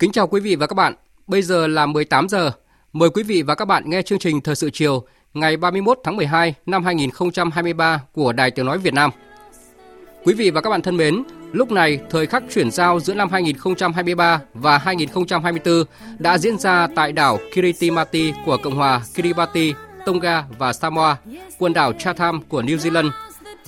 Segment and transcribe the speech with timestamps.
[0.00, 0.94] Kính chào quý vị và các bạn.
[1.26, 2.50] Bây giờ là 18 giờ.
[2.92, 6.16] Mời quý vị và các bạn nghe chương trình Thời sự chiều ngày 31 tháng
[6.16, 9.10] 12 năm 2023 của Đài Tiếng Nói Việt Nam.
[10.24, 13.28] Quý vị và các bạn thân mến, lúc này thời khắc chuyển giao giữa năm
[13.32, 15.84] 2023 và 2024
[16.18, 19.74] đã diễn ra tại đảo Kiritimati của Cộng hòa Kiribati,
[20.06, 21.16] Tonga và Samoa,
[21.58, 23.10] quần đảo Chatham của New Zealand.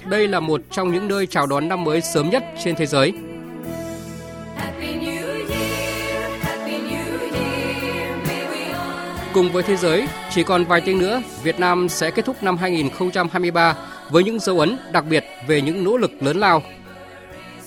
[0.04, 3.12] Đây là một trong những nơi chào đón năm mới sớm nhất trên thế giới–
[9.34, 12.56] Cùng với thế giới, chỉ còn vài tiếng nữa, Việt Nam sẽ kết thúc năm
[12.56, 13.76] 2023
[14.10, 16.62] với những dấu ấn đặc biệt về những nỗ lực lớn lao.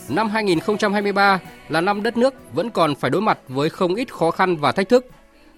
[0.09, 4.31] Năm 2023 là năm đất nước vẫn còn phải đối mặt với không ít khó
[4.31, 5.05] khăn và thách thức.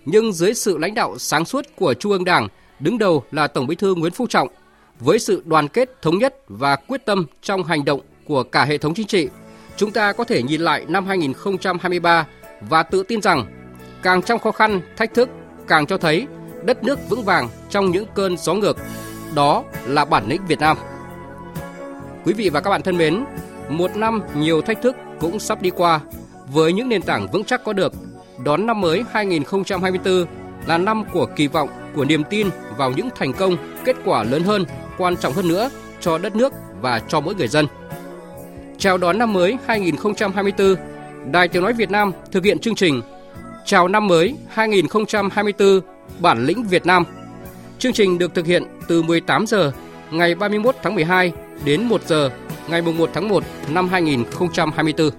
[0.05, 2.47] Nhưng dưới sự lãnh đạo sáng suốt của Trung ương Đảng,
[2.80, 4.47] đứng đầu là Tổng Bí thư Nguyễn Phú Trọng,
[4.99, 8.77] với sự đoàn kết thống nhất và quyết tâm trong hành động của cả hệ
[8.77, 9.27] thống chính trị,
[9.77, 12.27] chúng ta có thể nhìn lại năm 2023
[12.61, 13.45] và tự tin rằng
[14.03, 15.30] càng trong khó khăn, thách thức
[15.68, 16.28] càng cho thấy
[16.64, 18.78] đất nước vững vàng trong những cơn gió ngược.
[19.36, 20.78] Đó là bản lĩnh Việt Nam.
[22.26, 23.26] Quý vị và các bạn thân mến,
[23.70, 26.00] một năm nhiều thách thức cũng sắp đi qua
[26.54, 27.94] với những nền tảng vững chắc có được.
[28.44, 30.26] Đón năm mới 2024
[30.68, 34.44] là năm của kỳ vọng, của niềm tin vào những thành công, kết quả lớn
[34.44, 34.66] hơn,
[34.98, 35.70] quan trọng hơn nữa
[36.02, 37.67] cho đất nước và cho mỗi người dân.
[38.77, 40.76] Chào đón năm mới 2024,
[41.32, 43.02] Đài Tiếng Nói Việt Nam thực hiện chương trình
[43.67, 45.82] Chào năm mới 2024
[46.20, 47.04] Bản lĩnh Việt Nam.
[47.80, 49.72] Chương trình được thực hiện từ 18 giờ
[50.11, 51.32] ngày 31 tháng 12
[51.66, 52.30] đến 1 giờ
[52.70, 55.10] ngày 1 tháng 1 năm 2024.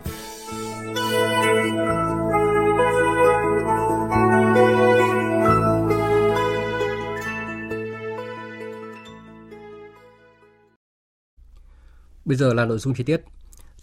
[12.24, 13.20] Bây giờ là nội dung chi tiết.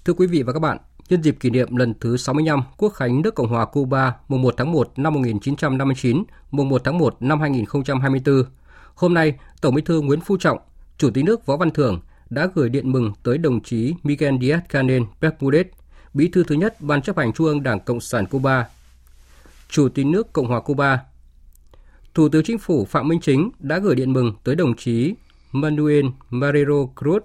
[0.05, 0.77] Thưa quý vị và các bạn,
[1.09, 4.53] nhân dịp kỷ niệm lần thứ 65 Quốc khánh nước Cộng hòa Cuba mùng 1
[4.57, 8.43] tháng 1 năm 1959, mùng 1 tháng 1 năm 2024.
[8.95, 10.57] Hôm nay, Tổng Bí thư Nguyễn Phú Trọng,
[10.97, 11.99] Chủ tịch nước Võ Văn Thưởng
[12.29, 15.63] đã gửi điện mừng tới đồng chí Miguel Díaz-Canel Bermudez,
[16.13, 18.67] Bí thư thứ nhất Ban chấp hành Trung ương Đảng Cộng sản Cuba,
[19.69, 20.99] Chủ tịch nước Cộng hòa Cuba.
[22.13, 25.15] Thủ tướng Chính phủ Phạm Minh Chính đã gửi điện mừng tới đồng chí
[25.51, 27.19] Manuel Marrero Cruz,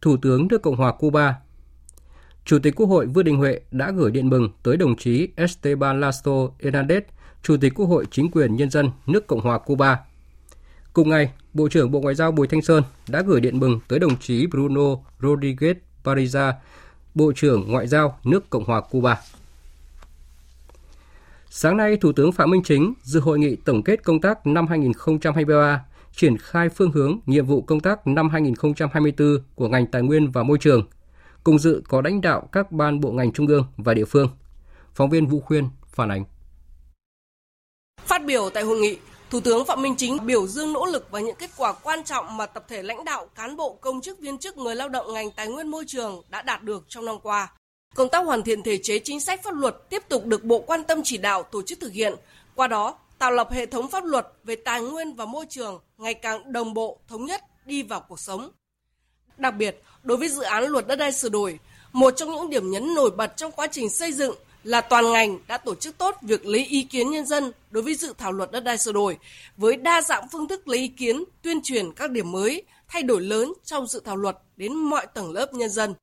[0.00, 1.34] Thủ tướng nước Cộng hòa Cuba
[2.46, 6.00] Chủ tịch Quốc hội Vương Đình Huệ đã gửi điện mừng tới đồng chí Esteban
[6.00, 7.00] Lasto Hernandez,
[7.42, 9.98] Chủ tịch Quốc hội Chính quyền Nhân dân nước Cộng hòa Cuba.
[10.92, 13.98] Cùng ngày, Bộ trưởng Bộ Ngoại giao Bùi Thanh Sơn đã gửi điện mừng tới
[13.98, 15.74] đồng chí Bruno Rodriguez
[16.04, 16.52] Pariza,
[17.14, 19.20] Bộ trưởng Ngoại giao nước Cộng hòa Cuba.
[21.50, 24.66] Sáng nay, Thủ tướng Phạm Minh Chính dự hội nghị tổng kết công tác năm
[24.66, 25.84] 2023,
[26.16, 30.42] triển khai phương hướng nhiệm vụ công tác năm 2024 của ngành tài nguyên và
[30.42, 30.86] môi trường–
[31.46, 34.28] Cùng dự có lãnh đạo các ban bộ ngành trung ương và địa phương.
[34.94, 36.24] Phóng viên Vũ Khuyên phản ánh.
[38.06, 38.98] Phát biểu tại hội nghị,
[39.30, 42.36] Thủ tướng Phạm Minh Chính biểu dương nỗ lực và những kết quả quan trọng
[42.36, 45.30] mà tập thể lãnh đạo, cán bộ, công chức, viên chức, người lao động ngành
[45.30, 47.52] tài nguyên môi trường đã đạt được trong năm qua.
[47.94, 50.84] Công tác hoàn thiện thể chế chính sách pháp luật tiếp tục được Bộ quan
[50.84, 52.14] tâm chỉ đạo tổ chức thực hiện,
[52.54, 56.14] qua đó tạo lập hệ thống pháp luật về tài nguyên và môi trường ngày
[56.14, 58.50] càng đồng bộ, thống nhất, đi vào cuộc sống.
[59.36, 61.58] Đặc biệt, đối với dự án luật đất đai sửa đổi,
[61.92, 65.38] một trong những điểm nhấn nổi bật trong quá trình xây dựng là toàn ngành
[65.46, 68.50] đã tổ chức tốt việc lấy ý kiến nhân dân đối với dự thảo luật
[68.50, 69.18] đất đai sửa đổi
[69.56, 73.20] với đa dạng phương thức lấy ý kiến, tuyên truyền các điểm mới, thay đổi
[73.20, 75.94] lớn trong dự thảo luật đến mọi tầng lớp nhân dân.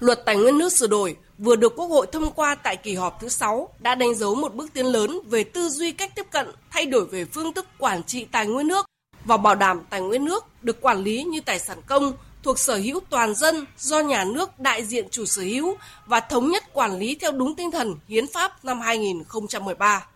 [0.00, 3.20] Luật Tài nguyên nước sửa đổi vừa được Quốc hội thông qua tại kỳ họp
[3.20, 6.48] thứ 6 đã đánh dấu một bước tiến lớn về tư duy cách tiếp cận,
[6.70, 8.86] thay đổi về phương thức quản trị tài nguyên nước
[9.24, 12.12] và bảo đảm tài nguyên nước được quản lý như tài sản công,
[12.42, 16.50] thuộc sở hữu toàn dân do nhà nước đại diện chủ sở hữu và thống
[16.50, 20.06] nhất quản lý theo đúng tinh thần hiến pháp năm 2013.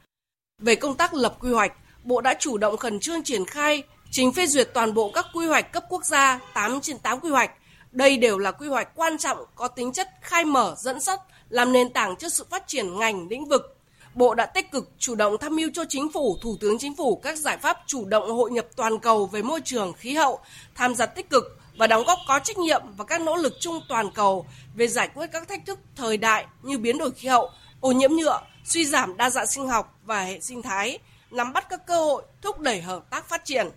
[0.58, 1.72] Về công tác lập quy hoạch,
[2.04, 5.46] Bộ đã chủ động khẩn trương triển khai, trình phê duyệt toàn bộ các quy
[5.46, 7.50] hoạch cấp quốc gia 8 trên 8 quy hoạch,
[7.92, 11.72] Đây đều là quy hoạch quan trọng có tính chất khai mở dẫn dắt, làm
[11.72, 13.76] nền tảng cho sự phát triển ngành lĩnh vực.
[14.14, 17.16] Bộ đã tích cực chủ động tham mưu cho Chính phủ, Thủ tướng Chính phủ
[17.16, 20.40] các giải pháp chủ động hội nhập toàn cầu về môi trường, khí hậu,
[20.74, 23.80] tham gia tích cực và đóng góp có trách nhiệm vào các nỗ lực chung
[23.88, 27.50] toàn cầu về giải quyết các thách thức thời đại như biến đổi khí hậu,
[27.80, 30.98] ô nhiễm nhựa, suy giảm đa dạng sinh học và hệ sinh thái,
[31.30, 33.68] nắm bắt các cơ hội thúc đẩy hợp tác phát triển.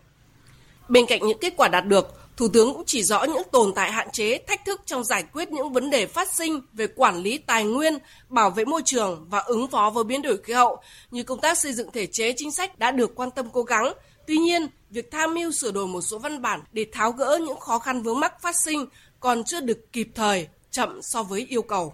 [0.87, 3.91] Bên cạnh những kết quả đạt được, Thủ tướng cũng chỉ rõ những tồn tại
[3.91, 7.37] hạn chế, thách thức trong giải quyết những vấn đề phát sinh về quản lý
[7.37, 7.97] tài nguyên,
[8.29, 10.77] bảo vệ môi trường và ứng phó với biến đổi khí hậu,
[11.11, 13.93] như công tác xây dựng thể chế chính sách đã được quan tâm cố gắng.
[14.27, 17.59] Tuy nhiên, việc tham mưu sửa đổi một số văn bản để tháo gỡ những
[17.59, 18.85] khó khăn vướng mắc phát sinh
[19.19, 21.93] còn chưa được kịp thời, chậm so với yêu cầu.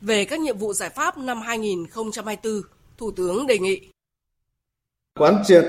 [0.00, 2.62] Về các nhiệm vụ giải pháp năm 2024,
[2.98, 3.80] Thủ tướng đề nghị
[5.18, 5.64] quán triệt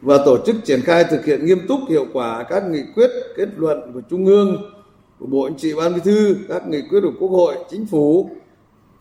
[0.00, 3.48] và tổ chức triển khai thực hiện nghiêm túc hiệu quả các nghị quyết kết
[3.56, 4.72] luận của Trung ương,
[5.18, 8.30] của Bộ Chính trị Ban Bí thư, các nghị quyết của Quốc hội, Chính phủ,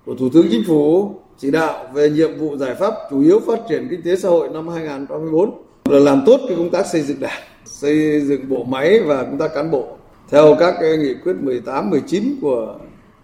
[0.05, 3.59] của Thủ tướng Chính phủ chỉ đạo về nhiệm vụ giải pháp chủ yếu phát
[3.69, 7.19] triển kinh tế xã hội năm 2024 là làm tốt cái công tác xây dựng
[7.19, 9.87] đảng, xây dựng bộ máy và công tác cán bộ
[10.29, 12.75] theo các cái nghị quyết 18, 19 của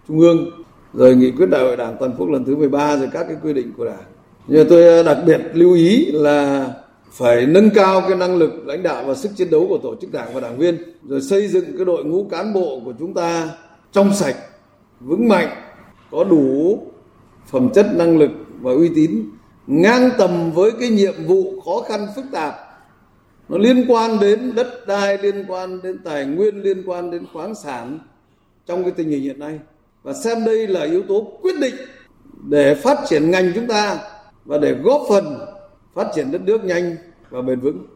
[0.08, 0.50] Trung ương
[0.94, 3.52] rồi nghị quyết đại hội đảng toàn quốc lần thứ 13 rồi các cái quy
[3.52, 4.02] định của đảng.
[4.46, 6.68] Nhưng tôi ờ, đặc biệt lưu ý là
[7.10, 10.12] phải nâng cao cái năng lực lãnh đạo và sức chiến đấu của tổ chức
[10.12, 10.78] đảng và đảng viên
[11.08, 13.50] rồi xây dựng cái đội ngũ cán bộ của chúng ta
[13.92, 14.36] trong sạch
[15.00, 15.48] vững mạnh
[16.10, 16.78] có đủ
[17.46, 18.30] phẩm chất năng lực
[18.60, 19.24] và uy tín
[19.80, 22.54] ngang tầm với cái nhiệm vụ khó khăn phức tạp
[23.48, 27.54] nó liên quan đến đất đai liên quan đến tài nguyên liên quan đến khoáng
[27.54, 27.98] sản
[28.66, 29.58] trong cái tình hình hiện nay
[30.02, 31.74] và xem đây là yếu tố quyết định
[32.48, 33.98] để phát triển ngành chúng ta
[34.44, 35.38] và để góp phần
[35.94, 36.96] phát triển đất nước nhanh
[37.30, 37.86] và bền vững.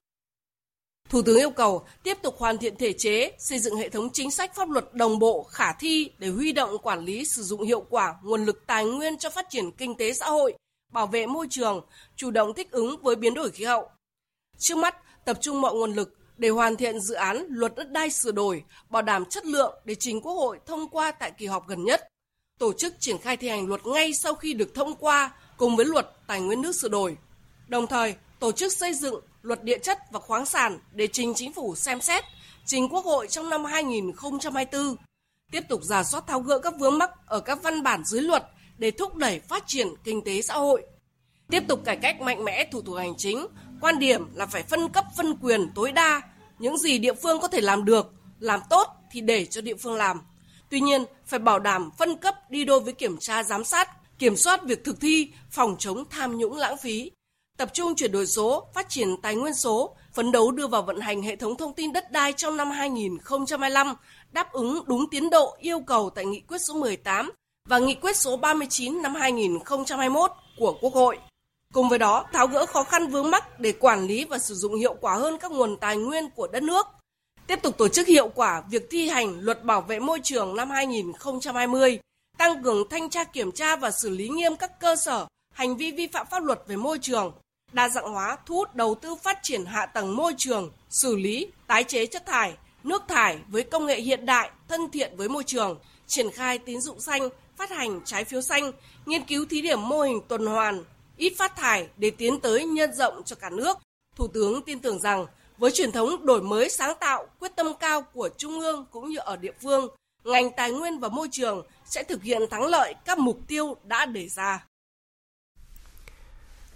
[1.08, 4.30] Thủ tướng yêu cầu tiếp tục hoàn thiện thể chế, xây dựng hệ thống chính
[4.30, 7.84] sách pháp luật đồng bộ, khả thi để huy động quản lý sử dụng hiệu
[7.90, 10.54] quả nguồn lực tài nguyên cho phát triển kinh tế xã hội,
[10.92, 11.84] bảo vệ môi trường,
[12.16, 13.88] chủ động thích ứng với biến đổi khí hậu.
[14.58, 18.10] Trước mắt, tập trung mọi nguồn lực để hoàn thiện dự án luật đất đai
[18.10, 21.68] sửa đổi, bảo đảm chất lượng để trình Quốc hội thông qua tại kỳ họp
[21.68, 22.08] gần nhất.
[22.58, 25.86] Tổ chức triển khai thi hành luật ngay sau khi được thông qua cùng với
[25.86, 27.16] luật tài nguyên nước sửa đổi.
[27.68, 31.52] Đồng thời, tổ chức xây dựng luật địa chất và khoáng sản để trình chính
[31.52, 32.24] phủ xem xét,
[32.66, 34.96] trình Quốc hội trong năm 2024.
[35.52, 38.44] Tiếp tục giả soát tháo gỡ các vướng mắc ở các văn bản dưới luật
[38.78, 40.82] để thúc đẩy phát triển kinh tế xã hội.
[41.50, 43.46] Tiếp tục cải cách mạnh mẽ thủ tục hành chính,
[43.80, 46.22] quan điểm là phải phân cấp phân quyền tối đa,
[46.58, 49.94] những gì địa phương có thể làm được, làm tốt thì để cho địa phương
[49.94, 50.20] làm.
[50.70, 53.88] Tuy nhiên, phải bảo đảm phân cấp đi đôi với kiểm tra giám sát,
[54.18, 57.10] kiểm soát việc thực thi, phòng chống tham nhũng lãng phí,
[57.56, 61.00] tập trung chuyển đổi số, phát triển tài nguyên số, phấn đấu đưa vào vận
[61.00, 63.94] hành hệ thống thông tin đất đai trong năm 2025,
[64.32, 67.30] đáp ứng đúng tiến độ yêu cầu tại nghị quyết số 18
[67.66, 71.18] và nghị quyết số 39 năm 2021 của Quốc hội.
[71.74, 74.74] Cùng với đó, tháo gỡ khó khăn vướng mắc để quản lý và sử dụng
[74.74, 76.86] hiệu quả hơn các nguồn tài nguyên của đất nước.
[77.46, 80.70] Tiếp tục tổ chức hiệu quả việc thi hành luật bảo vệ môi trường năm
[80.70, 81.98] 2020,
[82.38, 85.90] tăng cường thanh tra kiểm tra và xử lý nghiêm các cơ sở hành vi
[85.92, 87.32] vi phạm pháp luật về môi trường,
[87.72, 91.46] đa dạng hóa thu hút đầu tư phát triển hạ tầng môi trường, xử lý,
[91.66, 92.54] tái chế chất thải,
[92.84, 96.80] nước thải với công nghệ hiện đại, thân thiện với môi trường, triển khai tín
[96.80, 98.72] dụng xanh, phát hành trái phiếu xanh,
[99.06, 100.84] nghiên cứu thí điểm mô hình tuần hoàn,
[101.16, 103.78] ít phát thải để tiến tới nhân rộng cho cả nước.
[104.16, 105.26] Thủ tướng tin tưởng rằng
[105.58, 109.18] với truyền thống đổi mới sáng tạo, quyết tâm cao của Trung ương cũng như
[109.18, 109.88] ở địa phương,
[110.24, 114.06] ngành tài nguyên và môi trường sẽ thực hiện thắng lợi các mục tiêu đã
[114.06, 114.64] đề ra.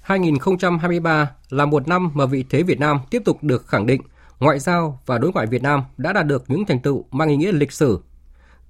[0.00, 4.02] 2023 là một năm mà vị thế Việt Nam tiếp tục được khẳng định,
[4.38, 7.36] ngoại giao và đối ngoại Việt Nam đã đạt được những thành tựu mang ý
[7.36, 7.98] nghĩa lịch sử.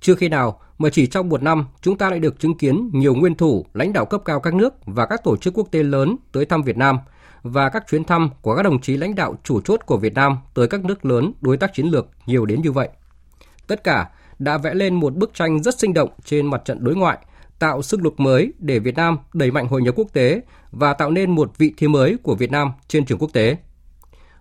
[0.00, 3.14] Chưa khi nào mà chỉ trong một năm chúng ta lại được chứng kiến nhiều
[3.14, 6.16] nguyên thủ, lãnh đạo cấp cao các nước và các tổ chức quốc tế lớn
[6.32, 6.98] tới thăm Việt Nam
[7.42, 10.36] và các chuyến thăm của các đồng chí lãnh đạo chủ chốt của Việt Nam
[10.54, 12.88] tới các nước lớn đối tác chiến lược nhiều đến như vậy.
[13.66, 16.94] Tất cả đã vẽ lên một bức tranh rất sinh động trên mặt trận đối
[16.94, 17.18] ngoại
[17.58, 20.40] tạo sức lực mới để Việt Nam đẩy mạnh hội nhập quốc tế
[20.70, 23.56] và tạo nên một vị thế mới của Việt Nam trên trường quốc tế.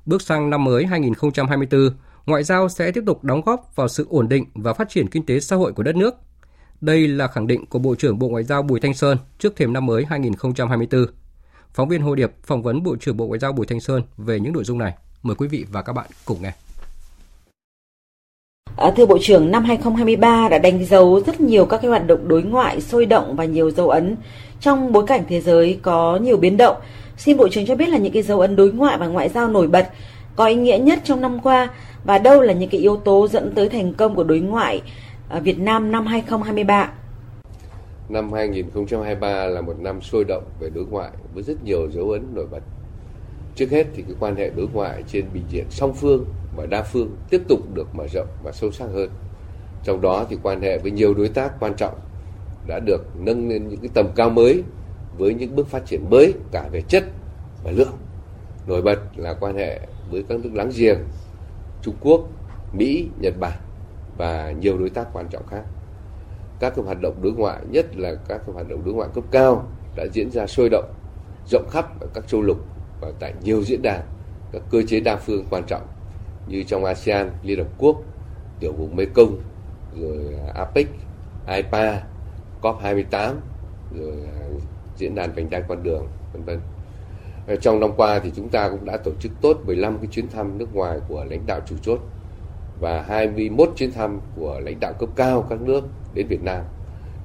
[0.06, 1.90] Bước sang năm mới 2024,
[2.30, 5.26] ngoại giao sẽ tiếp tục đóng góp vào sự ổn định và phát triển kinh
[5.26, 6.16] tế xã hội của đất nước.
[6.82, 9.74] Đây là khẳng định của Bộ trưởng Bộ Ngoại giao Bùi Thanh Sơn trước thềm
[9.74, 11.06] năm mới 2024.
[11.74, 14.40] Phóng viên Hồ Điệp phỏng vấn Bộ trưởng Bộ Ngoại giao Bùi Thanh Sơn về
[14.40, 14.94] những nội dung này.
[15.24, 16.52] Mời quý vị và các bạn cùng nghe.
[18.78, 22.28] À, thưa Bộ trưởng, năm 2023 đã đánh dấu rất nhiều các cái hoạt động
[22.28, 24.16] đối ngoại sôi động và nhiều dấu ấn
[24.60, 26.78] trong bối cảnh thế giới có nhiều biến động.
[27.18, 29.48] Xin Bộ trưởng cho biết là những cái dấu ấn đối ngoại và ngoại giao
[29.48, 29.90] nổi bật
[30.36, 31.70] có ý nghĩa nhất trong năm qua
[32.04, 34.82] và đâu là những cái yếu tố dẫn tới thành công của đối ngoại
[35.30, 36.92] à, Việt Nam năm 2023?
[38.10, 42.26] Năm 2023 là một năm sôi động về đối ngoại với rất nhiều dấu ấn
[42.34, 42.64] nổi bật.
[43.56, 46.26] Trước hết thì cái quan hệ đối ngoại trên bình diện song phương
[46.56, 49.10] và đa phương tiếp tục được mở rộng và sâu sắc hơn.
[49.84, 52.00] Trong đó thì quan hệ với nhiều đối tác quan trọng
[52.68, 54.64] đã được nâng lên những cái tầm cao mới
[55.18, 57.04] với những bước phát triển mới cả về chất
[57.64, 57.98] và lượng.
[58.68, 59.80] Nổi bật là quan hệ
[60.12, 60.98] với các nước láng giềng
[61.82, 62.22] Trung Quốc,
[62.74, 63.58] Mỹ, Nhật Bản
[64.18, 65.64] và nhiều đối tác quan trọng khác.
[66.60, 69.24] Các cái hoạt động đối ngoại, nhất là các cái hoạt động đối ngoại cấp
[69.32, 70.94] cao đã diễn ra sôi động,
[71.48, 72.58] rộng khắp ở các châu lục
[73.02, 74.02] và tại nhiều diễn đàn,
[74.52, 75.82] các cơ chế đa phương quan trọng
[76.48, 78.02] như trong ASEAN, Liên Hợp Quốc,
[78.60, 79.42] Tiểu vùng Mekong,
[80.00, 80.88] rồi APEC,
[81.48, 82.02] IPA,
[82.62, 83.34] COP28,
[84.00, 84.14] rồi
[84.98, 86.60] diễn đàn vành đai con đường, vân vân.
[87.50, 90.28] Ờ, trong năm qua thì chúng ta cũng đã tổ chức tốt 15 cái chuyến
[90.28, 92.00] thăm nước ngoài của lãnh đạo chủ chốt
[92.80, 96.64] và 21 chuyến thăm của lãnh đạo cấp cao các nước đến Việt Nam.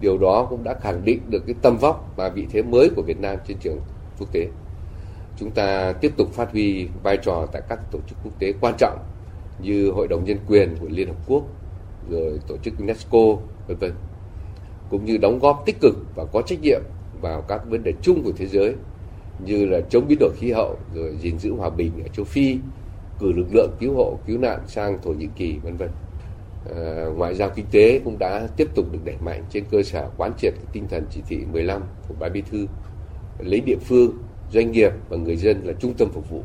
[0.01, 3.03] Điều đó cũng đã khẳng định được cái tầm vóc và vị thế mới của
[3.03, 3.81] Việt Nam trên trường
[4.19, 4.49] quốc tế.
[5.37, 8.75] Chúng ta tiếp tục phát huy vai trò tại các tổ chức quốc tế quan
[8.79, 8.99] trọng
[9.59, 11.43] như Hội đồng Nhân quyền của Liên Hợp Quốc,
[12.11, 13.93] rồi tổ chức UNESCO, vân vân
[14.91, 16.81] cũng như đóng góp tích cực và có trách nhiệm
[17.21, 18.75] vào các vấn đề chung của thế giới
[19.39, 22.59] như là chống biến đổi khí hậu rồi gìn giữ hòa bình ở châu Phi
[23.19, 25.89] cử lực lượng cứu hộ cứu nạn sang Thổ Nhĩ Kỳ vân vân.
[26.77, 30.09] À, ngoại giao kinh tế cũng đã tiếp tục được đẩy mạnh trên cơ sở
[30.17, 32.67] quán triệt tinh thần chỉ thị 15 của ban bí thư
[33.39, 34.11] lấy địa phương
[34.53, 36.43] doanh nghiệp và người dân là trung tâm phục vụ.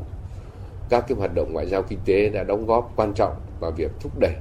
[0.88, 3.90] Các cái hoạt động ngoại giao kinh tế đã đóng góp quan trọng vào việc
[4.00, 4.34] thúc đẩy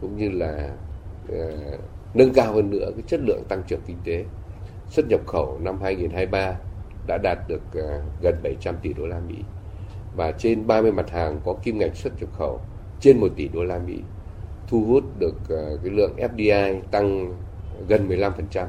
[0.00, 0.76] cũng như là
[1.32, 1.80] uh,
[2.14, 4.24] nâng cao hơn nữa cái chất lượng tăng trưởng kinh tế.
[4.90, 6.56] Xuất nhập khẩu năm 2023
[7.06, 9.36] đã đạt được ờ, gần 700 tỷ đô la Mỹ
[10.16, 12.60] và trên 30 mặt hàng có kim ngạch xuất nhập khẩu
[13.00, 13.98] trên 1 tỷ đô la Mỹ
[14.68, 17.34] thu hút được ờ, cái lượng FDI tăng
[17.88, 18.66] gần 15%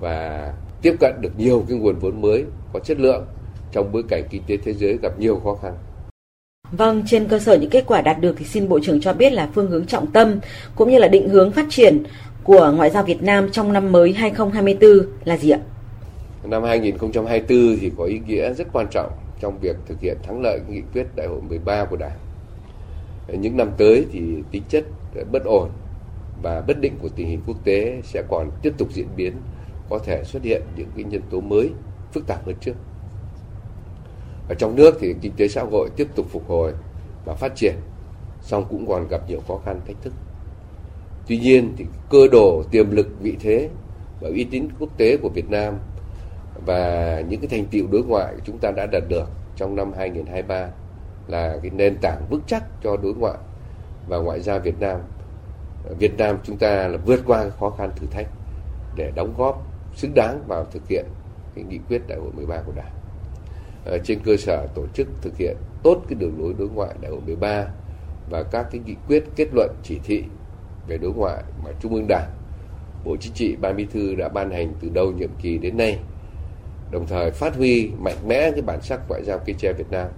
[0.00, 3.24] và tiếp cận được nhiều cái nguồn vốn mới có chất lượng
[3.72, 5.74] trong bối cảnh kinh tế thế giới gặp nhiều khó khăn.
[6.72, 9.32] Vâng, trên cơ sở những kết quả đạt được thì xin Bộ trưởng cho biết
[9.32, 10.40] là phương hướng trọng tâm
[10.74, 12.02] cũng như là định hướng phát triển
[12.44, 14.90] của ngoại giao Việt Nam trong năm mới 2024
[15.24, 15.58] là gì ạ?
[16.46, 20.60] Năm 2024 thì có ý nghĩa rất quan trọng trong việc thực hiện thắng lợi
[20.68, 22.18] nghị quyết đại hội 13 của Đảng.
[23.28, 24.84] Những năm tới thì tính chất
[25.32, 25.70] bất ổn
[26.42, 29.32] và bất định của tình hình quốc tế sẽ còn tiếp tục diễn biến,
[29.88, 31.70] có thể xuất hiện những cái nhân tố mới
[32.12, 32.74] phức tạp hơn trước.
[34.48, 36.72] Ở trong nước thì kinh tế xã hội tiếp tục phục hồi
[37.24, 37.74] và phát triển,
[38.40, 40.12] song cũng còn gặp nhiều khó khăn thách thức.
[41.26, 43.68] Tuy nhiên thì cơ đồ, tiềm lực, vị thế
[44.20, 45.78] và uy tín quốc tế của Việt Nam
[46.66, 50.68] và những cái thành tiệu đối ngoại chúng ta đã đạt được trong năm 2023
[51.28, 53.38] là cái nền tảng vững chắc cho đối ngoại
[54.08, 55.00] và ngoại giao Việt Nam.
[55.98, 58.26] Việt Nam chúng ta là vượt qua khó khăn thử thách
[58.96, 61.04] để đóng góp xứng đáng vào thực hiện
[61.54, 62.92] cái nghị quyết đại hội 13 của Đảng.
[63.84, 67.10] À, trên cơ sở tổ chức thực hiện tốt cái đường lối đối ngoại đại
[67.10, 67.64] hội 13
[68.30, 70.24] và các cái nghị quyết kết luận chỉ thị
[70.88, 72.30] về đối ngoại mà Trung ương Đảng,
[73.04, 75.98] Bộ Chính trị, Ban Bí thư đã ban hành từ đầu nhiệm kỳ đến nay
[76.96, 80.08] đồng thời phát huy mạnh mẽ cái bản sắc ngoại giao cây tre Việt Nam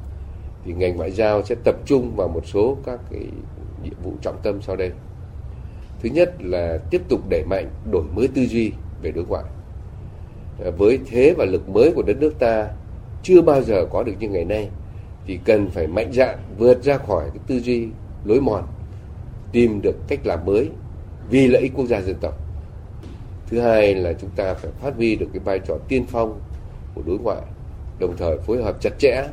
[0.64, 3.20] thì ngành ngoại giao sẽ tập trung vào một số các cái
[3.82, 4.90] nhiệm vụ trọng tâm sau đây.
[6.02, 9.44] Thứ nhất là tiếp tục đẩy mạnh đổi mới tư duy về đối ngoại.
[10.58, 12.68] Ờ, với thế và lực mới của đất nước ta
[13.22, 14.68] chưa bao giờ có được như ngày nay
[15.26, 17.88] thì cần phải mạnh dạn vượt ra khỏi cái tư duy
[18.24, 18.66] lối mòn,
[19.52, 20.70] tìm được cách làm mới
[21.30, 22.34] vì lợi ích quốc gia dân tộc.
[23.46, 26.40] Thứ hai là chúng ta phải phát huy được cái vai trò tiên phong
[26.98, 27.42] của đối ngoại,
[27.98, 29.28] đồng thời phối hợp chặt chẽ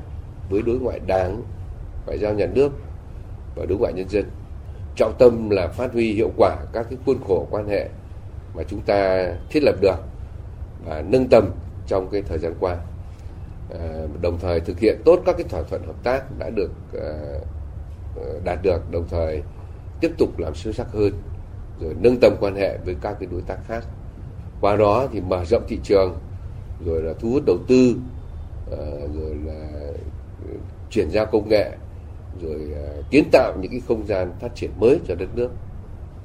[0.50, 1.42] với đối ngoại đảng,
[2.06, 2.72] ngoại giao nhà nước
[3.56, 4.26] và đối ngoại nhân dân.
[4.96, 7.90] Trọng tâm là phát huy hiệu quả các cái khuôn khổ quan hệ
[8.56, 9.96] mà chúng ta thiết lập được
[10.86, 11.52] và nâng tầm
[11.88, 12.78] trong cái thời gian qua.
[13.80, 17.10] À, đồng thời thực hiện tốt các cái thỏa thuận hợp tác đã được à,
[18.16, 19.42] à đạt được, đồng thời
[20.02, 21.12] tiếp tục làm sâu sắc hơn,
[21.82, 23.84] rồi nâng tầm quan hệ với các cái đối tác khác.
[24.62, 26.16] Qua đó thì mở rộng thị trường
[26.86, 27.96] rồi là thu hút đầu tư
[28.72, 29.68] ờ, rồi là
[30.46, 30.54] ờ,
[30.90, 31.72] chuyển giao công nghệ
[32.42, 35.50] rồi ờ, kiến tạo những cái không gian phát triển mới cho đất nước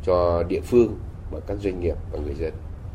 [0.02, 0.99] cho địa phương
[1.30, 2.52] và các doanh nghiệp và người dân.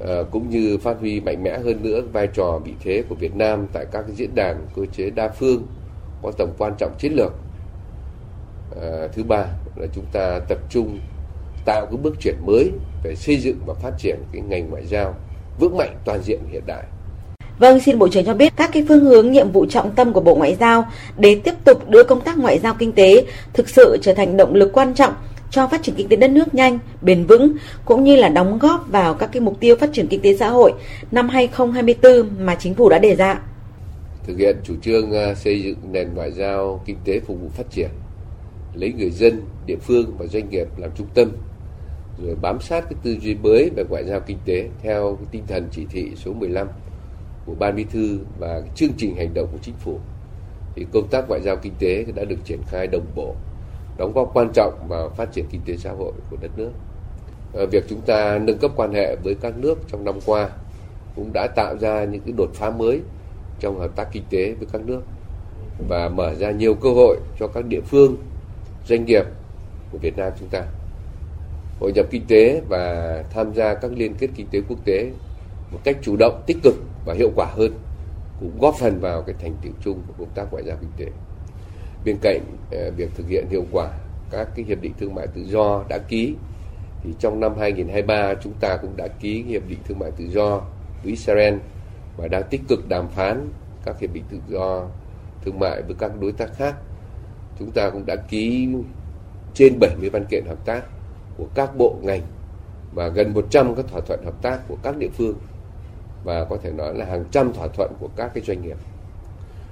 [0.08, 3.36] À, cũng như phát huy mạnh mẽ hơn nữa vai trò vị thế của Việt
[3.36, 5.68] Nam tại các diễn đàn cơ chế đa phương
[6.24, 7.34] có tầm quan trọng chiến lược.
[8.82, 9.46] À, thứ ba
[9.76, 11.00] là chúng ta tập trung
[11.66, 12.72] tạo cái bước chuyển mới
[13.04, 15.16] về xây dựng và phát triển cái ngành ngoại giao
[15.60, 16.84] vững mạnh toàn diện hiện đại.
[17.60, 20.22] Vâng, xin Bộ trưởng cho biết các cái phương hướng nhiệm vụ trọng tâm của
[20.22, 23.98] Bộ Ngoại giao để tiếp tục đưa công tác ngoại giao kinh tế thực sự
[24.02, 25.14] trở thành động lực quan trọng
[25.52, 27.54] cho phát triển kinh tế đất nước nhanh, bền vững
[27.86, 30.50] cũng như là đóng góp vào các cái mục tiêu phát triển kinh tế xã
[30.50, 30.74] hội
[31.12, 33.42] năm 2024 mà chính phủ đã đề ra.
[34.28, 37.72] Thực hiện chủ trương à, xây dựng nền ngoại giao kinh tế phục vụ phát
[37.72, 37.90] triển,
[38.74, 41.32] lấy người dân, địa phương và doanh nghiệp làm trung tâm,
[42.24, 45.44] rồi bám sát cái tư duy mới về ngoại giao kinh tế theo cái tinh
[45.48, 46.68] thần chỉ thị số 15
[47.46, 50.00] của Ban Bí thư và chương trình hành động của chính phủ
[50.76, 53.36] thì công tác ngoại giao kinh tế đã được triển khai đồng bộ,
[53.98, 56.72] đóng góp quan trọng vào phát triển kinh tế xã hội của đất nước.
[57.72, 60.50] Việc chúng ta nâng cấp quan hệ với các nước trong năm qua
[61.16, 63.02] cũng đã tạo ra những cái đột phá mới
[63.60, 65.02] trong hợp tác kinh tế với các nước
[65.88, 68.18] và mở ra nhiều cơ hội cho các địa phương,
[68.88, 69.26] doanh nghiệp
[69.92, 70.64] của Việt Nam chúng ta
[71.80, 75.12] hội nhập kinh tế và tham gia các liên kết kinh tế quốc tế
[75.72, 76.76] một cách chủ động, tích cực
[77.06, 77.74] và hiệu quả hơn,
[78.40, 81.12] cũng góp phần vào cái thành tựu chung của công tác ngoại giao kinh tế.
[82.06, 83.90] Bên cạnh ờ, việc thực hiện hiệu quả
[84.32, 86.36] các cái hiệp định thương mại tự do đã ký,
[87.04, 90.62] thì trong năm 2023 chúng ta cũng đã ký hiệp định thương mại tự do
[91.04, 91.54] với Israel
[92.18, 93.50] và đang tích cực đàm phán
[93.86, 94.88] các hiệp định tự do
[95.46, 96.76] thương mại với các đối tác khác.
[97.60, 98.70] Chúng ta cũng đã ký
[99.54, 100.84] trên 70 văn kiện hợp tác
[101.38, 102.22] của các bộ ngành
[102.94, 105.36] và gần 100 các thỏa thuận hợp tác của các địa phương
[106.26, 108.78] và có thể nói là hàng trăm thỏa thuận của các cái doanh nghiệp.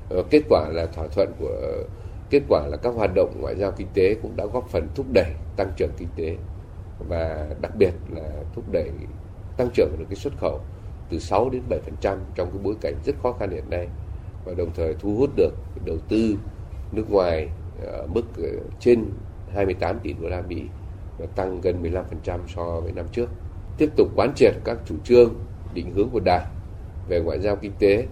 [0.10, 1.84] Ờ, kết quả là thỏa thuận của
[2.30, 5.06] kết quả là các hoạt động ngoại giao kinh tế cũng đã góp phần thúc
[5.14, 6.38] đẩy tăng trưởng kinh tế
[7.10, 8.90] và đặc biệt là thúc đẩy
[9.58, 10.60] tăng trưởng được cái xuất khẩu
[11.10, 13.88] từ 6 đến 7% trong cái bối cảnh rất khó khăn hiện nay
[14.46, 15.54] và đồng thời thu hút được
[15.86, 16.38] đầu tư
[16.92, 17.50] nước ngoài
[17.82, 19.06] ở mức ờ, trên
[19.54, 20.64] 28 tỷ đô la Mỹ
[21.18, 23.30] và tăng gần 15% so với năm trước.
[23.78, 25.34] Tiếp tục quán triệt các chủ trương,
[25.74, 26.46] định hướng của Đảng
[27.08, 28.06] về ngoại giao kinh tế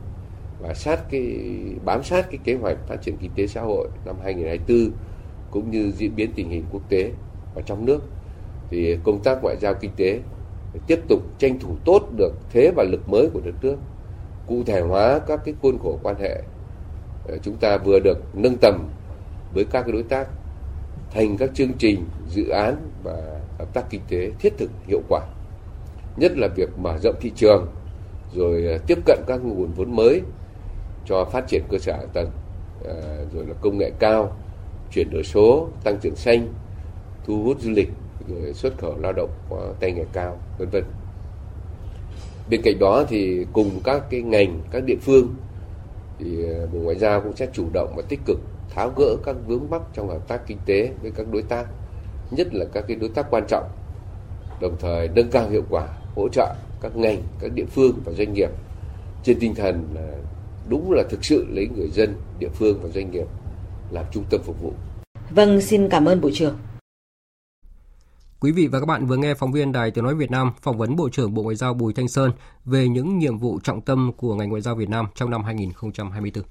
[0.60, 1.38] và sát cái,
[1.86, 4.91] bám sát cái kế hoạch phát triển kinh tế xã hội năm 2024
[5.51, 7.12] cũng như diễn biến tình hình quốc tế
[7.56, 8.03] và trong nước.
[8.70, 10.20] Thì công tác ngoại giao kinh tế
[10.88, 13.75] tiếp tục tranh thủ tốt được thế và lực mới của đất nước,
[14.48, 16.42] cụ thể hóa các cái khuôn khổ quan hệ
[17.27, 18.90] ờ, chúng ta vừa được nâng tầm
[19.53, 20.27] với các đối tác,
[21.12, 25.22] thành các chương trình, dự án và hợp tác kinh tế thiết thực, hiệu quả
[26.17, 27.67] nhất là việc mở rộng thị trường,
[28.35, 30.21] rồi ờ, tiếp cận các nguồn vốn mới
[31.05, 32.29] cho phát triển cơ sở hạ tầng
[32.83, 34.37] ờ, rồi là công nghệ cao,
[34.91, 36.47] chuyển đổi số, tăng trưởng xanh,
[37.25, 37.89] thu hút du lịch,
[38.27, 40.83] rồi xuất khẩu lao động có tay nghề cao, vân vân.
[42.50, 45.35] Bên cạnh đó thì cùng các cái ngành, các địa phương
[46.19, 49.35] thì ờ, bộ ngoại giao cũng sẽ chủ động và tích cực tháo gỡ các
[49.47, 51.65] vướng mắc trong hợp tác kinh tế với các đối tác,
[52.31, 53.69] nhất là các cái đối tác quan trọng,
[54.61, 58.33] đồng thời nâng cao hiệu quả hỗ trợ các ngành các địa phương và doanh
[58.33, 58.50] nghiệp
[59.24, 60.17] trên tinh thần là
[60.69, 63.25] đúng là thực sự lấy người dân địa phương và doanh nghiệp
[63.91, 64.74] làm trung tâm phục vụ.
[65.29, 66.57] Vâng, xin cảm ơn Bộ trưởng.
[68.39, 70.77] Quý vị và các bạn vừa nghe phóng viên Đài Tiếng Nói Việt Nam phỏng
[70.77, 72.31] vấn Bộ trưởng Bộ Ngoại giao Bùi Thanh Sơn
[72.65, 76.43] về những nhiệm vụ trọng tâm của ngành ngoại giao Việt Nam trong năm 2024.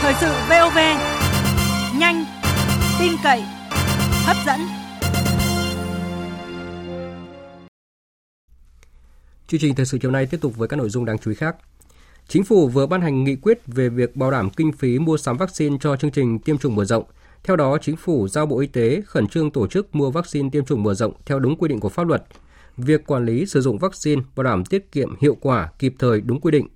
[0.00, 0.78] Thời sự VOV,
[1.98, 2.24] nhanh,
[2.98, 3.42] tin cậy,
[4.24, 4.85] hấp dẫn.
[9.48, 11.34] Chương trình thời sự chiều nay tiếp tục với các nội dung đáng chú ý
[11.34, 11.56] khác.
[12.28, 15.36] Chính phủ vừa ban hành nghị quyết về việc bảo đảm kinh phí mua sắm
[15.36, 17.04] vaccine cho chương trình tiêm chủng mở rộng.
[17.44, 20.64] Theo đó, chính phủ giao Bộ Y tế khẩn trương tổ chức mua vaccine tiêm
[20.64, 22.24] chủng mở rộng theo đúng quy định của pháp luật.
[22.76, 26.40] Việc quản lý sử dụng vaccine bảo đảm tiết kiệm hiệu quả, kịp thời đúng
[26.40, 26.68] quy định.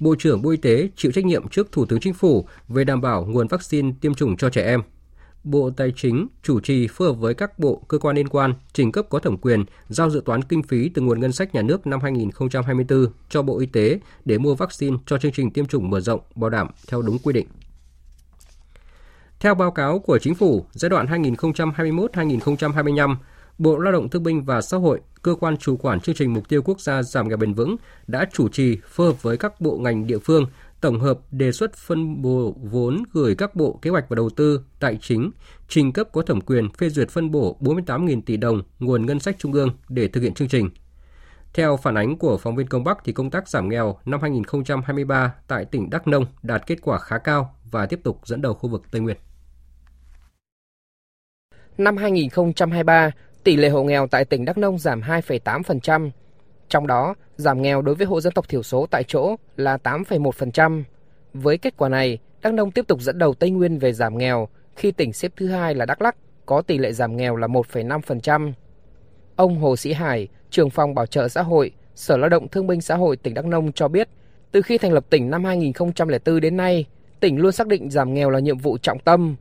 [0.00, 3.00] Bộ trưởng Bộ Y tế chịu trách nhiệm trước Thủ tướng Chính phủ về đảm
[3.00, 4.82] bảo nguồn vaccine tiêm chủng cho trẻ em.
[5.46, 8.92] Bộ Tài chính chủ trì phối hợp với các bộ cơ quan liên quan trình
[8.92, 11.86] cấp có thẩm quyền giao dự toán kinh phí từ nguồn ngân sách nhà nước
[11.86, 16.00] năm 2024 cho Bộ Y tế để mua vaccine cho chương trình tiêm chủng mở
[16.00, 17.46] rộng bảo đảm theo đúng quy định.
[19.40, 23.16] Theo báo cáo của Chính phủ, giai đoạn 2021-2025,
[23.58, 26.48] Bộ Lao động Thương binh và Xã hội, cơ quan chủ quản chương trình mục
[26.48, 29.78] tiêu quốc gia giảm nghèo bền vững đã chủ trì phối hợp với các bộ
[29.78, 30.46] ngành địa phương
[30.80, 34.60] tổng hợp đề xuất phân bổ vốn gửi các bộ kế hoạch và đầu tư,
[34.80, 35.30] tài chính,
[35.68, 39.36] trình cấp có thẩm quyền phê duyệt phân bổ 48.000 tỷ đồng nguồn ngân sách
[39.38, 40.70] trung ương để thực hiện chương trình.
[41.54, 45.34] Theo phản ánh của phóng viên Công Bắc thì công tác giảm nghèo năm 2023
[45.48, 48.68] tại tỉnh Đắk Nông đạt kết quả khá cao và tiếp tục dẫn đầu khu
[48.68, 49.16] vực Tây Nguyên.
[51.78, 53.10] Năm 2023,
[53.44, 56.10] tỷ lệ hộ nghèo tại tỉnh Đắk Nông giảm 2,8%,
[56.68, 60.82] trong đó, giảm nghèo đối với hộ dân tộc thiểu số tại chỗ là 8,1%.
[61.34, 64.48] Với kết quả này, Đắk Nông tiếp tục dẫn đầu Tây Nguyên về giảm nghèo
[64.76, 68.52] khi tỉnh xếp thứ hai là Đắk Lắk có tỷ lệ giảm nghèo là 1,5%.
[69.36, 72.80] Ông Hồ Sĩ Hải, trưởng phòng bảo trợ xã hội, Sở Lao động Thương binh
[72.80, 74.08] Xã hội tỉnh Đắk Nông cho biết,
[74.52, 76.84] từ khi thành lập tỉnh năm 2004 đến nay,
[77.20, 79.36] tỉnh luôn xác định giảm nghèo là nhiệm vụ trọng tâm.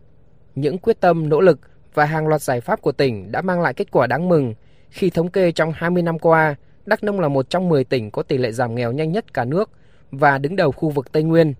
[0.55, 1.59] Những quyết tâm, nỗ lực
[1.93, 4.53] và hàng loạt giải pháp của tỉnh đã mang lại kết quả đáng mừng
[4.89, 6.55] khi thống kê trong 20 năm qua,
[6.85, 9.45] Đắk Nông là một trong 10 tỉnh có tỷ lệ giảm nghèo nhanh nhất cả
[9.45, 9.69] nước
[10.11, 11.53] và đứng đầu khu vực Tây Nguyên.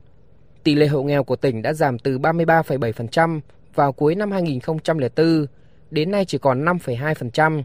[0.64, 3.40] Tỷ lệ hộ nghèo của tỉnh đã giảm từ 33,7%
[3.76, 5.46] vào cuối năm 2004
[5.92, 7.64] đến nay chỉ còn 5,2%.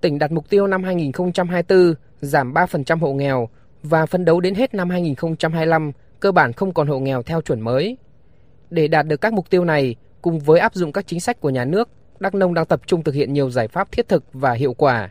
[0.00, 3.48] Tỉnh đặt mục tiêu năm 2024 giảm 3% hộ nghèo
[3.82, 7.60] và phấn đấu đến hết năm 2025 cơ bản không còn hộ nghèo theo chuẩn
[7.60, 7.96] mới.
[8.70, 11.50] Để đạt được các mục tiêu này, cùng với áp dụng các chính sách của
[11.50, 11.88] nhà nước,
[12.20, 15.10] Đắk Nông đang tập trung thực hiện nhiều giải pháp thiết thực và hiệu quả.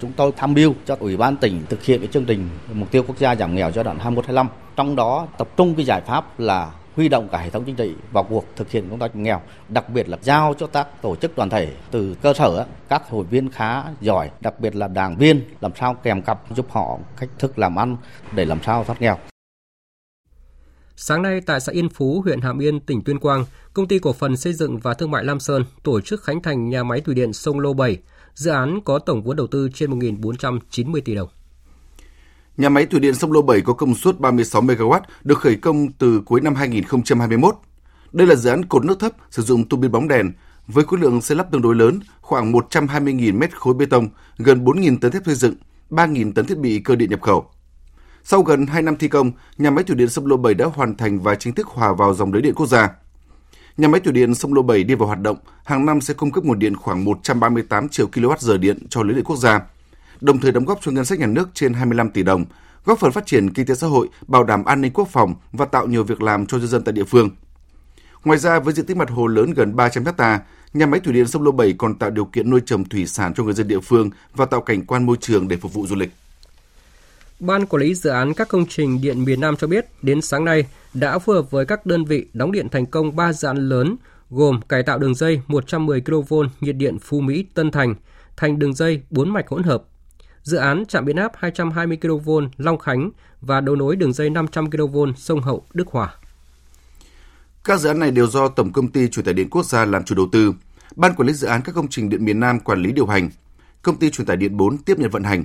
[0.00, 3.02] Chúng tôi tham mưu cho Ủy ban tỉnh thực hiện cái chương trình mục tiêu
[3.06, 4.46] quốc gia giảm nghèo giai đoạn 21-25.
[4.76, 7.94] Trong đó tập trung cái giải pháp là huy động cả hệ thống chính trị
[8.12, 11.36] vào cuộc thực hiện công tác nghèo, đặc biệt là giao cho các tổ chức
[11.36, 15.42] đoàn thể từ cơ sở các hội viên khá giỏi, đặc biệt là đảng viên
[15.60, 17.96] làm sao kèm cặp giúp họ cách thức làm ăn
[18.34, 19.18] để làm sao thoát nghèo.
[20.96, 24.12] Sáng nay tại xã Yên Phú, huyện Hàm Yên, tỉnh Tuyên Quang, công ty cổ
[24.12, 27.14] phần xây dựng và thương mại Lam Sơn tổ chức khánh thành nhà máy thủy
[27.14, 27.98] điện sông Lô 7.
[28.34, 31.28] Dự án có tổng vốn đầu tư trên 1.490 tỷ đồng.
[32.56, 35.92] Nhà máy thủy điện sông Lô 7 có công suất 36 MW, được khởi công
[35.92, 37.54] từ cuối năm 2021.
[38.12, 40.32] Đây là dự án cột nước thấp sử dụng tua bin bóng đèn
[40.66, 44.64] với khối lượng xây lắp tương đối lớn, khoảng 120.000 mét khối bê tông, gần
[44.64, 45.54] 4.000 tấn thép xây dựng,
[45.90, 47.44] 3.000 tấn thiết bị cơ điện nhập khẩu.
[48.24, 50.96] Sau gần 2 năm thi công, nhà máy thủy điện sông Lô 7 đã hoàn
[50.96, 52.88] thành và chính thức hòa vào dòng lưới điện quốc gia.
[53.80, 56.30] Nhà máy thủy điện sông Lô 7 đi vào hoạt động, hàng năm sẽ cung
[56.30, 59.60] cấp nguồn điện khoảng 138 triệu kWh điện cho lưới điện quốc gia,
[60.20, 62.44] đồng thời đóng góp cho ngân sách nhà nước trên 25 tỷ đồng,
[62.84, 65.64] góp phần phát triển kinh tế xã hội, bảo đảm an ninh quốc phòng và
[65.64, 67.30] tạo nhiều việc làm cho nhân dân tại địa phương.
[68.24, 70.40] Ngoài ra, với diện tích mặt hồ lớn gần 300 ha,
[70.74, 73.34] nhà máy thủy điện sông Lô 7 còn tạo điều kiện nuôi trồng thủy sản
[73.34, 75.96] cho người dân địa phương và tạo cảnh quan môi trường để phục vụ du
[75.96, 76.10] lịch.
[77.40, 80.44] Ban quản lý dự án các công trình điện miền Nam cho biết, đến sáng
[80.44, 83.56] nay đã phối hợp với các đơn vị đóng điện thành công 3 dự án
[83.68, 83.96] lớn
[84.30, 87.94] gồm cải tạo đường dây 110 kV nhiệt điện Phú Mỹ Tân Thành
[88.36, 89.82] thành đường dây 4 mạch hỗn hợp.
[90.42, 94.70] Dự án trạm biến áp 220 kV Long Khánh và đấu nối đường dây 500
[94.70, 96.14] kV sông Hậu Đức Hòa.
[97.64, 100.04] Các dự án này đều do Tổng công ty Truyền tải điện quốc gia làm
[100.04, 100.54] chủ đầu tư,
[100.96, 103.30] Ban quản lý dự án các công trình điện miền Nam quản lý điều hành,
[103.82, 105.44] Công ty Truyền tải điện 4 tiếp nhận vận hành.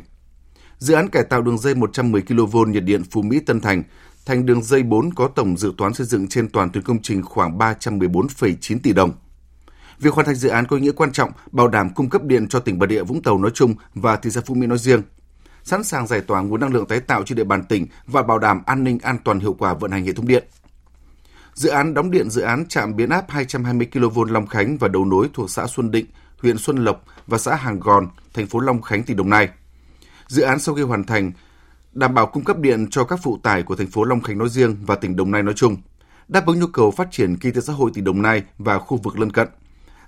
[0.77, 3.83] Dự án cải tạo đường dây 110 kV nhiệt điện Phú Mỹ Tân Thành
[4.25, 7.23] thành đường dây 4 có tổng dự toán xây dựng trên toàn tuyến công trình
[7.23, 9.11] khoảng 314,9 tỷ đồng.
[9.99, 12.47] Việc hoàn thành dự án có ý nghĩa quan trọng bảo đảm cung cấp điện
[12.47, 15.01] cho tỉnh Bà địa Vũng Tàu nói chung và thị xã Phú Mỹ nói riêng,
[15.63, 18.39] sẵn sàng giải tỏa nguồn năng lượng tái tạo trên địa bàn tỉnh và bảo
[18.39, 20.43] đảm an ninh an toàn hiệu quả vận hành hệ thống điện.
[21.53, 25.05] Dự án đóng điện dự án trạm biến áp 220 kV Long Khánh và đầu
[25.05, 26.05] nối thuộc xã Xuân Định,
[26.41, 29.49] huyện Xuân Lộc và xã Hàng Gòn, thành phố Long Khánh, tỉnh Đồng Nai.
[30.27, 31.31] Dự án sau khi hoàn thành
[31.93, 34.49] đảm bảo cung cấp điện cho các phụ tải của thành phố Long Khánh nói
[34.49, 35.77] riêng và tỉnh Đồng Nai nói chung,
[36.27, 38.97] đáp ứng nhu cầu phát triển kinh tế xã hội tỉnh Đồng Nai và khu
[38.97, 39.47] vực lân cận,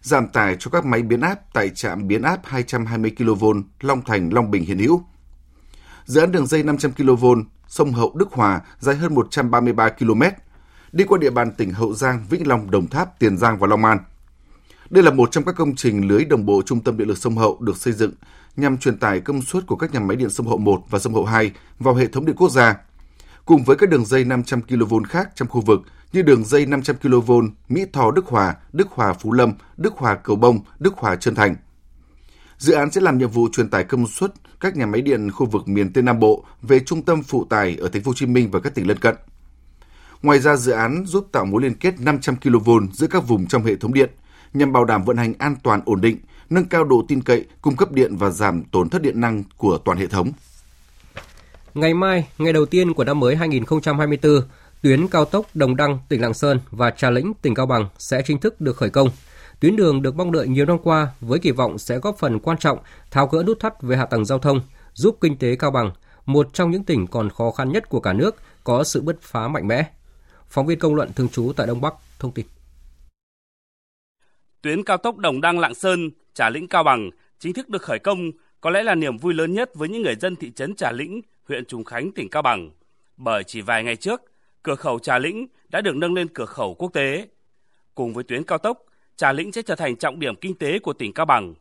[0.01, 3.45] giảm tải cho các máy biến áp tại trạm biến áp 220 kV
[3.81, 5.03] Long Thành Long Bình hiện hữu.
[6.05, 7.25] Dự án đường dây 500 kV
[7.67, 10.21] sông Hậu Đức Hòa dài hơn 133 km,
[10.91, 13.85] đi qua địa bàn tỉnh Hậu Giang, Vĩnh Long, Đồng Tháp, Tiền Giang và Long
[13.85, 13.97] An.
[14.89, 17.37] Đây là một trong các công trình lưới đồng bộ trung tâm điện lực sông
[17.37, 18.11] Hậu được xây dựng
[18.57, 21.13] nhằm truyền tải công suất của các nhà máy điện sông Hậu 1 và sông
[21.13, 22.75] Hậu 2 vào hệ thống điện quốc gia,
[23.45, 25.81] cùng với các đường dây 500 kV khác trong khu vực
[26.13, 27.31] như đường dây 500 kV
[27.69, 31.35] Mỹ thò Đức Hòa, Đức Hòa Phú Lâm, Đức Hòa Cầu Bông, Đức Hòa Trân
[31.35, 31.55] Thành.
[32.57, 35.45] Dự án sẽ làm nhiệm vụ truyền tải công suất các nhà máy điện khu
[35.45, 38.25] vực miền Tây Nam Bộ về trung tâm phụ tải ở thành phố Hồ Chí
[38.25, 39.15] Minh và các tỉnh lân cận.
[40.21, 43.63] Ngoài ra, dự án giúp tạo mối liên kết 500 kV giữa các vùng trong
[43.63, 44.09] hệ thống điện
[44.53, 46.17] nhằm bảo đảm vận hành an toàn ổn định,
[46.49, 49.77] nâng cao độ tin cậy, cung cấp điện và giảm tổn thất điện năng của
[49.77, 50.31] toàn hệ thống.
[51.73, 54.41] Ngày mai, ngày đầu tiên của năm mới 2024,
[54.81, 58.21] tuyến cao tốc Đồng Đăng, tỉnh Lạng Sơn và Trà Lĩnh, tỉnh Cao Bằng sẽ
[58.25, 59.09] chính thức được khởi công.
[59.59, 62.57] Tuyến đường được mong đợi nhiều năm qua với kỳ vọng sẽ góp phần quan
[62.57, 62.77] trọng
[63.11, 64.61] tháo gỡ nút thắt về hạ tầng giao thông,
[64.93, 65.91] giúp kinh tế Cao Bằng,
[66.25, 69.47] một trong những tỉnh còn khó khăn nhất của cả nước, có sự bứt phá
[69.47, 69.85] mạnh mẽ.
[70.49, 72.45] Phóng viên công luận thường trú tại Đông Bắc thông tin.
[74.61, 77.99] Tuyến cao tốc Đồng Đăng Lạng Sơn, Trà Lĩnh Cao Bằng chính thức được khởi
[77.99, 80.91] công có lẽ là niềm vui lớn nhất với những người dân thị trấn Trà
[80.91, 82.69] Lĩnh, huyện Trùng Khánh, tỉnh Cao Bằng.
[83.17, 84.21] Bởi chỉ vài ngày trước,
[84.63, 87.27] cửa khẩu Trà Lĩnh đã được nâng lên cửa khẩu quốc tế.
[87.95, 88.83] Cùng với tuyến cao tốc,
[89.15, 91.53] Trà Lĩnh sẽ trở thành trọng điểm kinh tế của tỉnh Cao Bằng.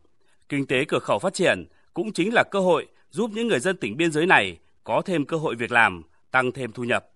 [0.49, 3.77] Kinh tế cửa khẩu phát triển cũng chính là cơ hội giúp những người dân
[3.77, 7.09] tỉnh biên giới này có thêm cơ hội việc làm, tăng thêm thu nhập.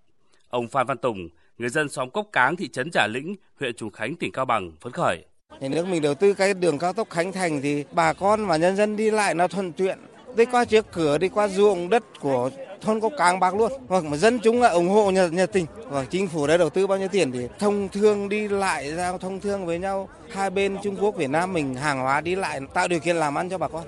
[0.48, 3.90] Ông Phan Văn Tùng, người dân xóm Cốc Cáng, thị trấn Trà Lĩnh, huyện Trùng
[3.90, 5.24] Khánh, tỉnh Cao Bằng phấn khởi.
[5.60, 8.56] Nhà nước mình đầu tư cái đường cao tốc Khánh Thành thì bà con và
[8.56, 9.98] nhân dân đi lại nó thuận tiện.
[10.36, 14.04] Đi qua trước cửa, đi qua ruộng đất của thôn có càng bạc luôn hoặc
[14.04, 16.86] mà dân chúng là ủng hộ nhiệt, nhiệt tình và chính phủ đã đầu tư
[16.86, 20.76] bao nhiêu tiền để thông thương đi lại giao thông thương với nhau hai bên
[20.82, 23.58] Trung Quốc Việt Nam mình hàng hóa đi lại tạo điều kiện làm ăn cho
[23.58, 23.84] bà con.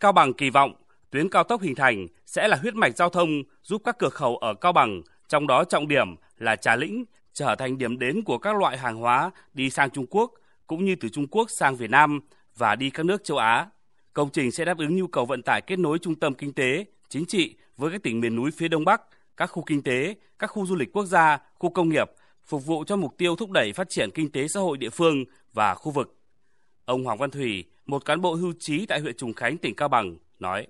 [0.00, 0.74] Cao Bằng kỳ vọng
[1.10, 3.28] tuyến cao tốc hình thành sẽ là huyết mạch giao thông
[3.62, 7.54] giúp các cửa khẩu ở Cao Bằng, trong đó trọng điểm là Trà Lĩnh trở
[7.54, 10.30] thành điểm đến của các loại hàng hóa đi sang Trung Quốc
[10.66, 12.20] cũng như từ Trung Quốc sang Việt Nam
[12.56, 13.66] và đi các nước châu Á.
[14.12, 16.84] Công trình sẽ đáp ứng nhu cầu vận tải kết nối trung tâm kinh tế,
[17.08, 19.02] chính trị với các tỉnh miền núi phía Đông Bắc,
[19.36, 22.10] các khu kinh tế, các khu du lịch quốc gia, khu công nghiệp,
[22.46, 25.24] phục vụ cho mục tiêu thúc đẩy phát triển kinh tế xã hội địa phương
[25.52, 26.16] và khu vực.
[26.84, 29.88] Ông Hoàng Văn Thủy, một cán bộ hưu trí tại huyện Trùng Khánh, tỉnh Cao
[29.88, 30.66] Bằng, nói.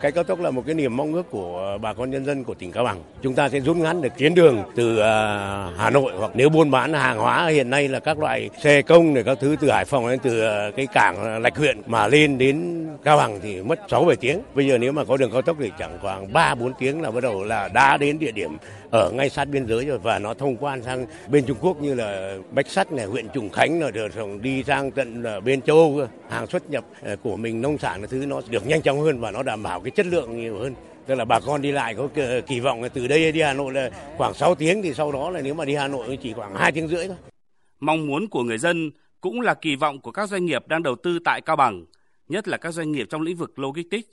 [0.00, 2.54] Cái cao tốc là một cái niềm mong ước của bà con nhân dân của
[2.54, 3.02] tỉnh Cao Bằng.
[3.22, 6.70] Chúng ta sẽ rút ngắn được tuyến đường từ à, Hà Nội hoặc nếu buôn
[6.70, 9.84] bán hàng hóa hiện nay là các loại xe công để các thứ từ Hải
[9.84, 13.80] Phòng đến từ à, cái cảng Lạch huyện mà lên đến Cao Bằng thì mất
[13.90, 14.40] 6 7 tiếng.
[14.54, 17.10] Bây giờ nếu mà có đường cao tốc thì chẳng khoảng 3 4 tiếng là
[17.10, 18.56] bắt đầu là đã đến địa điểm
[18.94, 21.94] ở ngay sát biên giới rồi và nó thông quan sang bên Trung Quốc như
[21.94, 25.76] là Bách Sắt này, huyện Trùng Khánh là được đi sang tận ờ, bên châu
[25.76, 29.00] Âu hàng xuất nhập ờ, của mình nông sản là thứ nó được nhanh chóng
[29.00, 30.74] hơn và nó đảm bảo cái chất lượng nhiều hơn
[31.06, 33.52] tức là bà con đi lại có ờ, kỳ vọng là từ đây đi Hà
[33.52, 36.32] Nội là khoảng 6 tiếng thì sau đó là nếu mà đi Hà Nội chỉ
[36.32, 37.16] khoảng 2 tiếng rưỡi thôi.
[37.80, 40.96] Mong muốn của người dân cũng là kỳ vọng của các doanh nghiệp đang đầu
[41.02, 41.84] tư tại Cao Bằng,
[42.28, 44.08] nhất là các doanh nghiệp trong lĩnh vực logistics.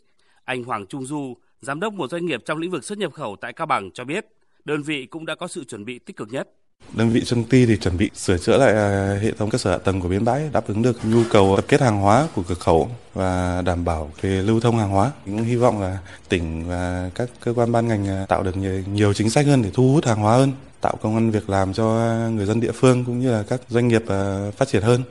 [0.45, 3.35] Anh Hoàng Trung Du, giám đốc một doanh nghiệp trong lĩnh vực xuất nhập khẩu
[3.35, 4.25] tại Cao Bằng cho biết,
[4.65, 6.49] đơn vị cũng đã có sự chuẩn bị tích cực nhất.
[6.93, 9.71] Đơn vị Xuân Ti thì chuẩn bị sửa chữa lại à, hệ thống cơ sở
[9.71, 12.43] hạ tầng của bến bãi đáp ứng được nhu cầu tập kết hàng hóa của
[12.47, 15.11] cửa khẩu và đảm bảo về lưu thông hàng hóa.
[15.25, 15.97] Cũng hy vọng là
[16.29, 18.57] tỉnh và các cơ quan ban ngành à, tạo được
[18.93, 21.73] nhiều chính sách hơn để thu hút hàng hóa hơn, tạo công an việc làm
[21.73, 21.85] cho
[22.29, 25.03] người dân địa phương cũng như là các doanh nghiệp à, phát triển hơn.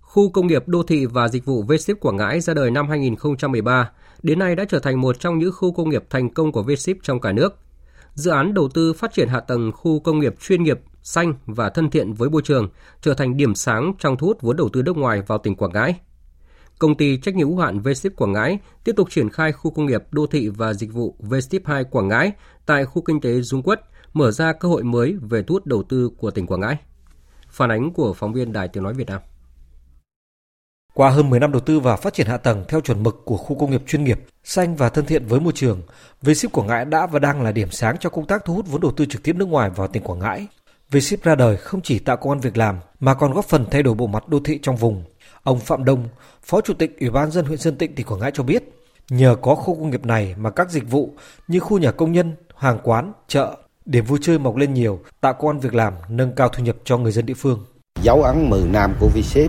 [0.00, 3.90] Khu công nghiệp đô thị và dịch vụ v Quảng Ngãi ra đời năm 2013,
[4.22, 6.70] đến nay đã trở thành một trong những khu công nghiệp thành công của v
[7.02, 7.58] trong cả nước–
[8.14, 11.70] dự án đầu tư phát triển hạ tầng khu công nghiệp chuyên nghiệp, xanh và
[11.70, 12.68] thân thiện với môi trường
[13.00, 15.72] trở thành điểm sáng trong thu hút vốn đầu tư nước ngoài vào tỉnh Quảng
[15.72, 15.94] Ngãi.
[16.78, 19.86] Công ty trách nhiệm hữu hạn V-Ship Quảng Ngãi tiếp tục triển khai khu công
[19.86, 22.32] nghiệp đô thị và dịch vụ V-Ship 2 Quảng Ngãi
[22.66, 23.80] tại khu kinh tế Dung Quất,
[24.12, 26.76] mở ra cơ hội mới về thu hút đầu tư của tỉnh Quảng Ngãi.
[27.48, 29.20] Phản ánh của phóng viên Đài Tiếng Nói Việt Nam.
[30.94, 33.36] Qua hơn 10 năm đầu tư và phát triển hạ tầng theo chuẩn mực của
[33.36, 35.82] khu công nghiệp chuyên nghiệp, xanh và thân thiện với môi trường,
[36.22, 38.80] V-Ship Quảng Ngãi đã và đang là điểm sáng cho công tác thu hút vốn
[38.80, 40.46] đầu tư trực tiếp nước ngoài vào tỉnh Quảng Ngãi.
[40.90, 43.82] V-Ship ra đời không chỉ tạo công an việc làm mà còn góp phần thay
[43.82, 45.04] đổi bộ mặt đô thị trong vùng.
[45.42, 46.08] Ông Phạm Đông,
[46.44, 48.72] Phó Chủ tịch Ủy ban dân huyện Sơn Tịnh tỉnh Quảng Ngãi cho biết,
[49.10, 51.14] nhờ có khu công nghiệp này mà các dịch vụ
[51.48, 55.34] như khu nhà công nhân, hàng quán, chợ, điểm vui chơi mọc lên nhiều, tạo
[55.34, 57.64] công an việc làm, nâng cao thu nhập cho người dân địa phương.
[58.02, 59.48] Dấu ấn 10 năm của V-Ship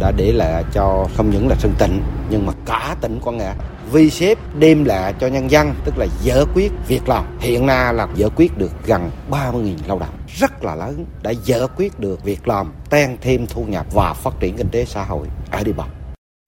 [0.00, 3.56] đã để lại cho không những là sân Tịnh nhưng mà cả tỉnh Quảng Ngãi.
[3.92, 7.94] Vi xếp đem lại cho nhân dân tức là giải quyết việc làm hiện nay
[7.94, 12.24] là giải quyết được gần 30.000 lao động rất là lớn đã giải quyết được
[12.24, 15.72] việc làm tăng thêm thu nhập và phát triển kinh tế xã hội ở địa
[15.72, 15.88] bàn.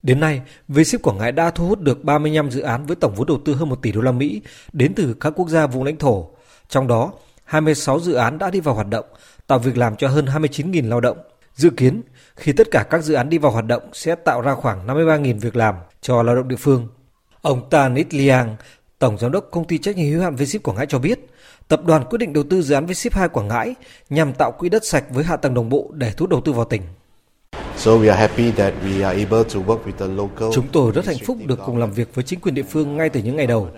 [0.02, 3.26] Đến nay, V-Ship Quảng Ngãi đã thu hút được 35 dự án với tổng vốn
[3.26, 5.96] đầu tư hơn 1 tỷ đô la Mỹ đến từ các quốc gia vùng lãnh
[5.96, 6.30] thổ.
[6.68, 7.12] Trong đó,
[7.44, 9.04] 26 dự án đã đi vào hoạt động,
[9.46, 11.18] tạo việc làm cho hơn 29.000 lao động.
[11.54, 12.02] Dự kiến,
[12.36, 15.40] khi tất cả các dự án đi vào hoạt động sẽ tạo ra khoảng 53.000
[15.40, 16.88] việc làm cho lao động địa phương.
[17.42, 18.56] Ông Tanit Liang,
[18.98, 21.18] Tổng Giám đốc Công ty trách nhiệm hữu hạn V-Ship Quảng Ngãi cho biết,
[21.68, 23.74] tập đoàn quyết định đầu tư dự án V-Ship 2 Quảng Ngãi
[24.10, 26.52] nhằm tạo quỹ đất sạch với hạ tầng đồng bộ để thu hút đầu tư
[26.52, 26.82] vào tỉnh.
[30.52, 33.08] Chúng tôi rất hạnh phúc được cùng làm việc với chính quyền địa phương ngay
[33.08, 33.68] từ những ngày đầu.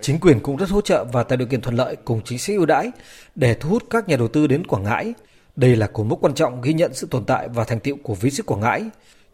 [0.00, 2.56] Chính quyền cũng rất hỗ trợ và tạo điều kiện thuận lợi cùng chính sách
[2.56, 2.90] ưu đãi
[3.34, 5.14] để thu hút các nhà đầu tư đến Quảng Ngãi,
[5.56, 8.14] đây là cột mốc quan trọng ghi nhận sự tồn tại và thành tiệu của
[8.14, 8.84] ví ship Quảng Ngãi.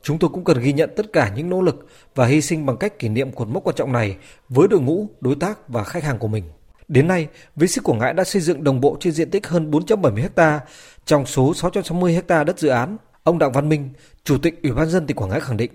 [0.02, 2.76] Chúng tôi cũng cần ghi nhận tất cả những nỗ lực và hy sinh bằng
[2.76, 4.16] cách kỷ niệm cột mốc quan trọng này
[4.48, 6.44] với đội ngũ, đối tác và khách hàng của mình.
[6.88, 9.70] Đến nay, ví ship Quảng Ngãi đã xây dựng đồng bộ trên diện tích hơn
[9.70, 10.60] 470 ha
[11.04, 12.96] trong số 660 ha đất dự án.
[13.22, 13.90] Ông Đặng Văn Minh,
[14.24, 15.70] Chủ tịch Ủy ban dân tỉnh Quảng Ngãi khẳng định,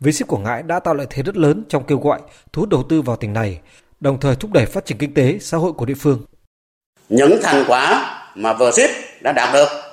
[0.00, 2.20] ví ship Quảng Ngãi đã tạo lợi thế rất lớn trong kêu gọi
[2.52, 3.60] thu hút đầu tư vào tỉnh này,
[4.00, 6.24] đồng thời thúc đẩy phát triển kinh tế, xã hội của địa phương.
[7.08, 8.90] Những thành quả mà vừa ship
[9.22, 9.85] đã đạt được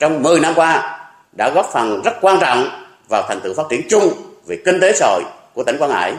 [0.00, 0.98] trong 10 năm qua
[1.32, 4.12] đã góp phần rất quan trọng vào thành tựu phát triển chung
[4.46, 5.22] về kinh tế xã hội
[5.54, 6.14] của tỉnh Quảng Ngãi.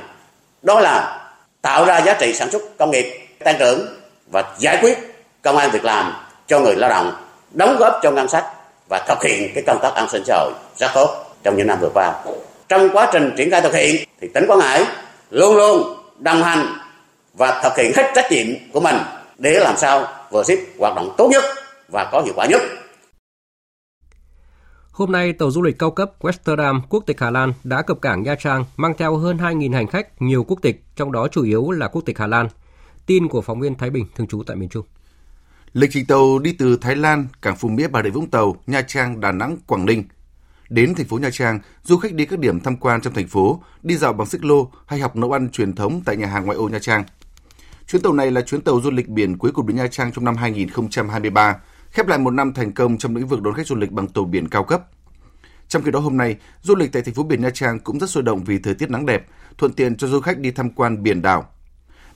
[0.61, 1.21] Đó là
[1.61, 3.87] tạo ra giá trị sản xuất công nghiệp tăng trưởng
[4.27, 4.97] và giải quyết
[5.41, 6.13] công an việc làm
[6.47, 7.13] cho người lao động,
[7.51, 8.45] đóng góp cho ngân sách
[8.89, 11.79] và thực hiện cái công tác an sinh xã hội rất tốt trong những năm
[11.81, 12.13] vừa qua.
[12.69, 14.85] Trong quá trình triển khai thực hiện thì tỉnh Quảng Ngãi
[15.31, 16.77] luôn luôn đồng hành
[17.33, 18.97] và thực hiện hết trách nhiệm của mình
[19.37, 21.43] để làm sao vừa ship hoạt động tốt nhất
[21.87, 22.61] và có hiệu quả nhất
[24.91, 28.23] Hôm nay, tàu du lịch cao cấp Westerdam quốc tịch Hà Lan đã cập cảng
[28.23, 31.71] Nha Trang mang theo hơn 2.000 hành khách nhiều quốc tịch, trong đó chủ yếu
[31.71, 32.47] là quốc tịch Hà Lan.
[33.05, 34.85] Tin của phóng viên Thái Bình thường trú tại miền Trung.
[35.73, 38.81] Lịch trình tàu đi từ Thái Lan, cảng Phú Mỹ, Bà Rịa Vũng Tàu, Nha
[38.81, 40.03] Trang, Đà Nẵng, Quảng Ninh.
[40.69, 43.63] Đến thành phố Nha Trang, du khách đi các điểm tham quan trong thành phố,
[43.83, 46.57] đi dạo bằng xích lô hay học nấu ăn truyền thống tại nhà hàng ngoại
[46.57, 47.03] ô Nha Trang.
[47.87, 50.25] Chuyến tàu này là chuyến tàu du lịch biển cuối cùng đến Nha Trang trong
[50.25, 51.57] năm 2023,
[51.91, 54.25] khép lại một năm thành công trong lĩnh vực đón khách du lịch bằng tàu
[54.25, 54.83] biển cao cấp.
[55.67, 58.09] Trong khi đó hôm nay, du lịch tại thành phố biển Nha Trang cũng rất
[58.09, 59.27] sôi động vì thời tiết nắng đẹp,
[59.57, 61.49] thuận tiện cho du khách đi tham quan biển đảo.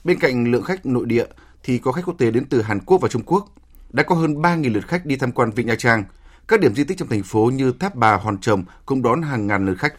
[0.04, 1.26] Bên cạnh lượng khách nội địa
[1.62, 3.46] thì có khách quốc tế đến từ Hàn Quốc và Trung Quốc.
[3.90, 6.04] Đã có hơn 3.000 lượt khách đi tham quan Vịnh Nha Trang.
[6.48, 9.46] Các điểm di tích trong thành phố như Tháp Bà, Hòn Trầm cũng đón hàng
[9.46, 9.94] ngàn lượt khách.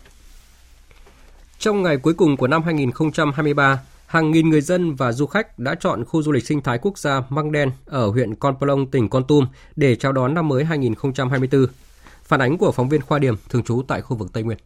[1.60, 5.76] Trong ngày cuối cùng của năm 2023, hàng nghìn người dân và du khách đã
[5.76, 9.10] chọn khu du lịch sinh thái quốc gia Măng Đen ở huyện Con Plong, tỉnh
[9.10, 11.65] Con Tum để chào đón năm mới 2024.
[12.24, 14.58] Phản ánh của phóng viên Khoa Điểm thường trú tại khu vực Tây Nguyên.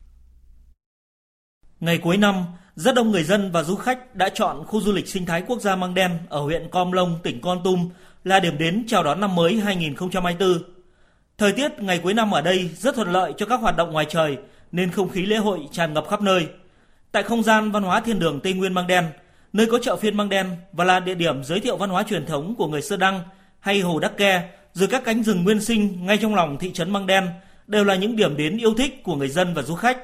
[1.80, 2.44] Ngày cuối năm,
[2.76, 5.62] rất đông người dân và du khách đã chọn khu du lịch sinh thái quốc
[5.62, 7.90] gia Măng Đen ở huyện Com Lông, tỉnh Con Tum
[8.24, 10.64] là điểm đến chào đón năm mới 2024.
[11.38, 14.06] Thời tiết ngày cuối năm ở đây rất thuận lợi cho các hoạt động ngoài
[14.10, 14.38] trời
[14.72, 16.48] nên không khí lễ hội tràn ngập khắp nơi.
[17.12, 19.06] Tại không gian văn hóa thiên đường Tây Nguyên Măng Đen,
[19.54, 22.26] nơi có chợ phiên Măng Đen và là địa điểm giới thiệu văn hóa truyền
[22.26, 23.22] thống của người Sơ Đăng
[23.60, 26.92] hay Hồ Đắc Ke, rồi các cánh rừng nguyên sinh ngay trong lòng thị trấn
[26.92, 27.28] Măng Đen
[27.68, 29.98] đều là những điểm đến yêu thích của người dân và du khách.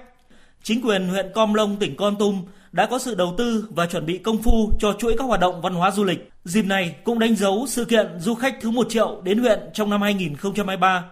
[0.63, 4.05] Chính quyền huyện Com Lông, tỉnh Con Tum đã có sự đầu tư và chuẩn
[4.05, 6.31] bị công phu cho chuỗi các hoạt động văn hóa du lịch.
[6.43, 9.89] Dịp này cũng đánh dấu sự kiện du khách thứ 1 triệu đến huyện trong
[9.89, 11.05] năm 2023.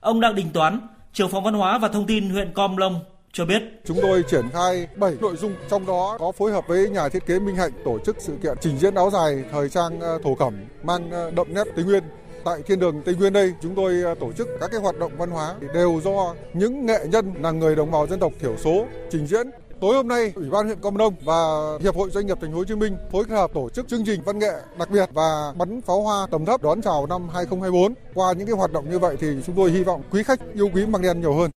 [0.00, 0.80] Ông Đặng Đình Toán,
[1.12, 3.00] trưởng phòng văn hóa và thông tin huyện Com Lông
[3.32, 3.62] cho biết.
[3.84, 7.26] Chúng tôi triển khai 7 nội dung, trong đó có phối hợp với nhà thiết
[7.26, 10.34] kế Minh Hạnh tổ chức sự kiện trình diễn áo dài thời trang ờ, thổ
[10.34, 12.04] cẩm mang ờ, đậm nét Tây Nguyên.
[12.44, 15.12] Tại Thiên đường Tây Nguyên đây, chúng tôi ờ, tổ chức các cái hoạt động
[15.18, 18.86] văn hóa đều do những nghệ nhân là người đồng bào dân tộc thiểu số
[19.10, 19.50] trình diễn.
[19.80, 21.34] Tối hôm nay, Ủy ban huyện Công Nông và
[21.80, 24.20] Hiệp hội Doanh nghiệp Thành phố Hồ Chí Minh phối hợp tổ chức chương trình
[24.24, 27.94] văn nghệ đặc biệt và bắn pháo hoa tầm thấp đón chào năm 2024.
[28.14, 30.70] Qua những cái hoạt động như vậy thì chúng tôi hy vọng quý khách yêu
[30.74, 31.50] quý Măng Đen nhiều hơn.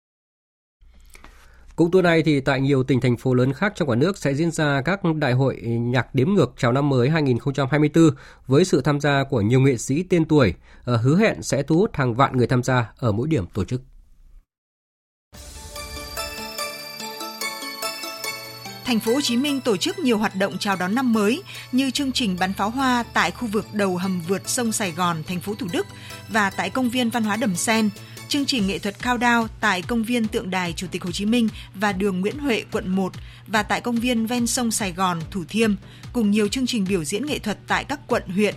[1.81, 4.33] Cũng tuần này thì tại nhiều tỉnh thành phố lớn khác trong cả nước sẽ
[4.33, 8.09] diễn ra các đại hội nhạc đếm ngược chào năm mới 2024
[8.47, 11.77] với sự tham gia của nhiều nghệ sĩ tên tuổi, ờ, hứa hẹn sẽ thu
[11.77, 13.81] hút hàng vạn người tham gia ở mỗi điểm tổ chức.
[18.85, 21.91] Thành phố Hồ Chí Minh tổ chức nhiều hoạt động chào đón năm mới như
[21.91, 25.39] chương trình bắn pháo hoa tại khu vực đầu hầm vượt sông Sài Gòn, thành
[25.39, 25.87] phố Thủ Đức
[26.29, 27.89] và tại công viên văn hóa Đầm Sen,
[28.31, 31.25] chương trình nghệ thuật cao đao tại công viên tượng đài Chủ tịch Hồ Chí
[31.25, 33.13] Minh và đường Nguyễn Huệ, quận 1
[33.47, 35.75] và tại công viên ven sông Sài Gòn, Thủ Thiêm,
[36.13, 38.55] cùng nhiều chương trình biểu diễn nghệ thuật tại các quận, huyện.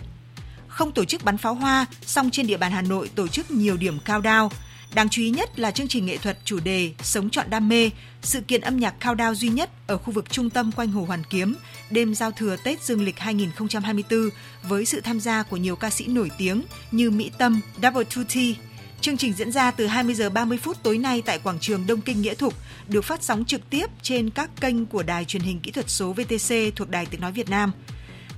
[0.67, 3.77] Không tổ chức bắn pháo hoa, song trên địa bàn Hà Nội tổ chức nhiều
[3.77, 4.51] điểm cao đao.
[4.93, 7.89] Đáng chú ý nhất là chương trình nghệ thuật chủ đề Sống trọn đam mê,
[8.21, 11.05] sự kiện âm nhạc cao đao duy nhất ở khu vực trung tâm quanh Hồ
[11.05, 11.55] Hoàn Kiếm,
[11.89, 14.29] đêm giao thừa Tết Dương lịch 2024
[14.63, 18.37] với sự tham gia của nhiều ca sĩ nổi tiếng như Mỹ Tâm, Double t
[19.01, 22.01] Chương trình diễn ra từ 20 giờ 30 phút tối nay tại quảng trường Đông
[22.01, 22.53] Kinh Nghĩa Thục,
[22.87, 26.13] được phát sóng trực tiếp trên các kênh của Đài truyền hình kỹ thuật số
[26.13, 27.71] VTC thuộc Đài Tiếng nói Việt Nam.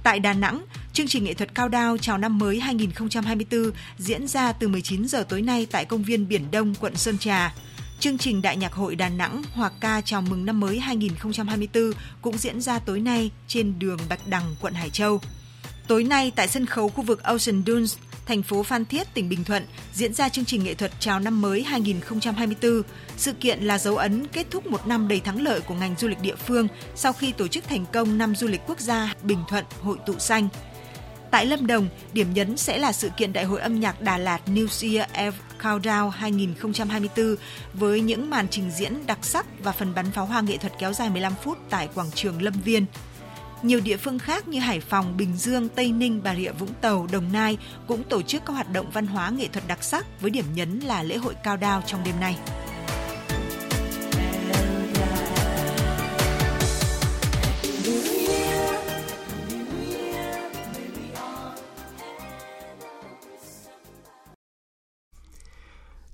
[0.03, 4.51] Tại Đà Nẵng, chương trình nghệ thuật cao đao chào năm mới 2024 diễn ra
[4.51, 7.53] từ 19 giờ tối nay tại công viên Biển Đông, quận Sơn Trà.
[7.99, 11.91] Chương trình Đại nhạc hội Đà Nẵng hòa ca chào mừng năm mới 2024
[12.21, 15.21] cũng diễn ra tối nay trên đường Bạch Đằng, quận Hải Châu.
[15.87, 19.43] Tối nay tại sân khấu khu vực Ocean Dunes, thành phố Phan Thiết, tỉnh Bình
[19.43, 19.63] Thuận
[19.93, 22.81] diễn ra chương trình nghệ thuật chào năm mới 2024.
[23.17, 26.07] Sự kiện là dấu ấn kết thúc một năm đầy thắng lợi của ngành du
[26.07, 29.39] lịch địa phương sau khi tổ chức thành công năm du lịch quốc gia Bình
[29.49, 30.47] Thuận Hội tụ xanh.
[31.31, 34.41] Tại Lâm Đồng, điểm nhấn sẽ là sự kiện Đại hội âm nhạc Đà Lạt
[34.45, 37.35] New Year Eve Countdown 2024
[37.73, 40.93] với những màn trình diễn đặc sắc và phần bắn pháo hoa nghệ thuật kéo
[40.93, 42.85] dài 15 phút tại quảng trường Lâm Viên.
[43.63, 47.07] Nhiều địa phương khác như Hải Phòng, Bình Dương, Tây Ninh, Bà Rịa Vũng Tàu,
[47.11, 50.31] Đồng Nai cũng tổ chức các hoạt động văn hóa nghệ thuật đặc sắc với
[50.31, 52.37] điểm nhấn là lễ hội cao đao trong đêm nay.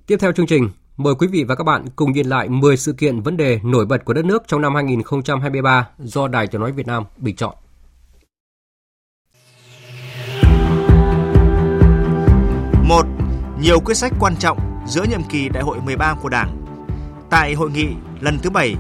[0.07, 2.93] Tiếp theo chương trình, Mời quý vị và các bạn cùng nhìn lại 10 sự
[2.93, 6.71] kiện vấn đề nổi bật của đất nước trong năm 2023 do Đài Tiếng Nói
[6.71, 7.55] Việt Nam bình chọn.
[12.83, 13.05] Một,
[13.61, 16.65] Nhiều quyết sách quan trọng giữa nhiệm kỳ Đại hội 13 của Đảng.
[17.29, 17.87] Tại hội nghị
[18.21, 18.75] lần thứ 7,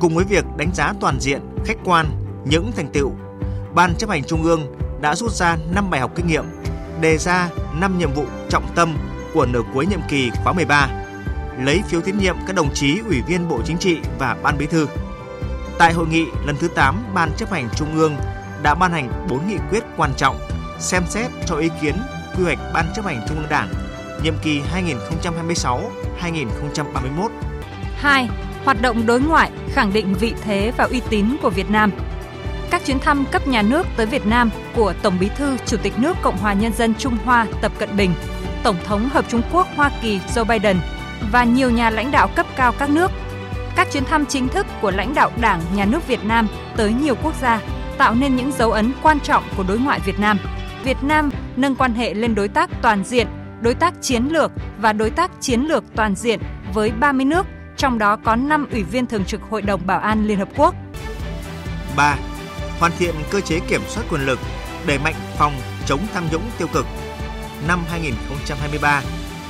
[0.00, 2.06] cùng với việc đánh giá toàn diện, khách quan
[2.44, 3.12] những thành tựu,
[3.74, 4.60] Ban chấp hành Trung ương
[5.00, 6.44] đã rút ra 5 bài học kinh nghiệm,
[7.00, 8.96] đề ra 5 nhiệm vụ trọng tâm
[9.34, 11.05] của nửa cuối nhiệm kỳ khóa 13
[11.60, 14.66] lấy phiếu tín nhiệm các đồng chí Ủy viên Bộ Chính trị và Ban Bí
[14.66, 14.86] thư.
[15.78, 18.16] Tại hội nghị lần thứ 8, Ban chấp hành Trung ương
[18.62, 20.38] đã ban hành 4 nghị quyết quan trọng
[20.78, 21.94] xem xét cho ý kiến
[22.36, 23.68] quy hoạch Ban chấp hành Trung ương Đảng
[24.22, 24.60] nhiệm kỳ
[26.20, 27.28] 2026-2031.
[27.96, 28.28] 2.
[28.64, 31.92] Hoạt động đối ngoại khẳng định vị thế và uy tín của Việt Nam.
[32.70, 35.98] Các chuyến thăm cấp nhà nước tới Việt Nam của Tổng Bí thư Chủ tịch
[35.98, 38.14] nước Cộng hòa Nhân dân Trung Hoa Tập Cận Bình,
[38.62, 40.76] Tổng thống Hợp Trung Quốc Hoa Kỳ Joe Biden
[41.30, 43.10] và nhiều nhà lãnh đạo cấp cao các nước.
[43.76, 47.14] Các chuyến thăm chính thức của lãnh đạo Đảng, Nhà nước Việt Nam tới nhiều
[47.22, 47.60] quốc gia
[47.98, 50.38] tạo nên những dấu ấn quan trọng của đối ngoại Việt Nam.
[50.84, 53.26] Việt Nam nâng quan hệ lên đối tác toàn diện,
[53.60, 56.40] đối tác chiến lược và đối tác chiến lược toàn diện
[56.74, 57.46] với 30 nước,
[57.76, 60.74] trong đó có 5 ủy viên thường trực Hội đồng Bảo an Liên Hợp Quốc.
[61.96, 62.16] 3.
[62.80, 64.38] Hoàn thiện cơ chế kiểm soát quyền lực,
[64.86, 65.52] đẩy mạnh phòng
[65.86, 66.86] chống tham nhũng tiêu cực.
[67.68, 69.02] Năm 2023,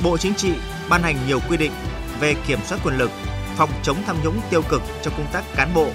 [0.02, 0.52] Bộ Chính trị
[0.88, 1.72] ban hành nhiều quy định
[2.20, 3.10] về kiểm soát quyền lực,
[3.56, 5.90] phòng chống tham nhũng tiêu cực trong công tác cán bộ,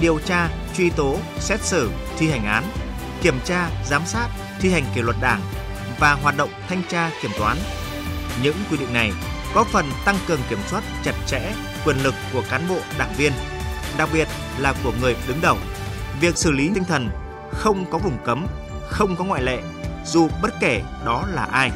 [0.00, 2.64] điều tra, truy tố, xét xử, thi hành án,
[3.22, 4.28] kiểm tra, giám sát,
[4.60, 5.40] thi hành kỷ luật đảng
[5.98, 7.56] và hoạt động thanh tra kiểm toán.
[8.42, 9.12] Những quy định này
[9.54, 11.52] có phần tăng cường kiểm soát chặt chẽ
[11.84, 13.32] quyền lực của cán bộ đảng viên,
[13.98, 14.28] đặc biệt
[14.58, 15.56] là của người đứng đầu.
[16.20, 17.10] Việc xử lý tinh thần
[17.52, 18.46] không có vùng cấm,
[18.88, 19.58] không có ngoại lệ,
[20.06, 21.70] dù bất kể đó là ai,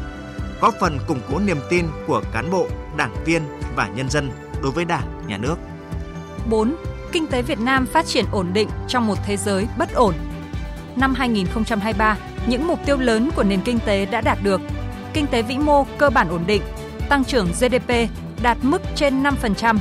[0.62, 3.42] góp phần củng cố niềm tin của cán bộ, đảng viên
[3.76, 4.30] và nhân dân
[4.62, 5.56] đối với Đảng, Nhà nước.
[6.50, 6.76] 4.
[7.12, 10.14] Kinh tế Việt Nam phát triển ổn định trong một thế giới bất ổn.
[10.96, 14.60] Năm 2023, những mục tiêu lớn của nền kinh tế đã đạt được.
[15.12, 16.62] Kinh tế vĩ mô cơ bản ổn định,
[17.08, 17.92] tăng trưởng GDP
[18.42, 19.78] đạt mức trên 5%.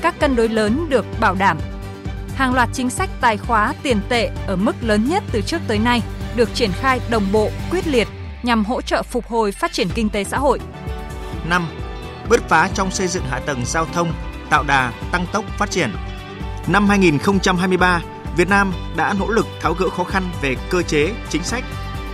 [0.00, 1.58] Các cân đối lớn được bảo đảm.
[2.34, 5.78] Hàng loạt chính sách tài khóa tiền tệ ở mức lớn nhất từ trước tới
[5.78, 6.02] nay
[6.36, 8.08] được triển khai đồng bộ, quyết liệt
[8.44, 10.60] nhằm hỗ trợ phục hồi phát triển kinh tế xã hội.
[11.48, 11.66] 5.
[12.28, 14.12] Bứt phá trong xây dựng hạ tầng giao thông,
[14.50, 15.90] tạo đà tăng tốc phát triển.
[16.66, 18.00] Năm 2023,
[18.36, 21.64] Việt Nam đã nỗ lực tháo gỡ khó khăn về cơ chế, chính sách,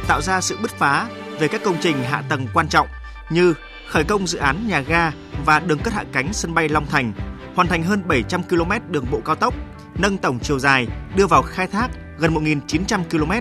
[0.09, 1.07] tạo ra sự bứt phá
[1.39, 2.87] về các công trình hạ tầng quan trọng
[3.31, 3.55] như
[3.89, 5.13] khởi công dự án nhà ga
[5.45, 7.13] và đường cất hạ cánh sân bay Long Thành,
[7.55, 9.55] hoàn thành hơn 700 km đường bộ cao tốc,
[9.95, 13.33] nâng tổng chiều dài đưa vào khai thác gần 1.900 km.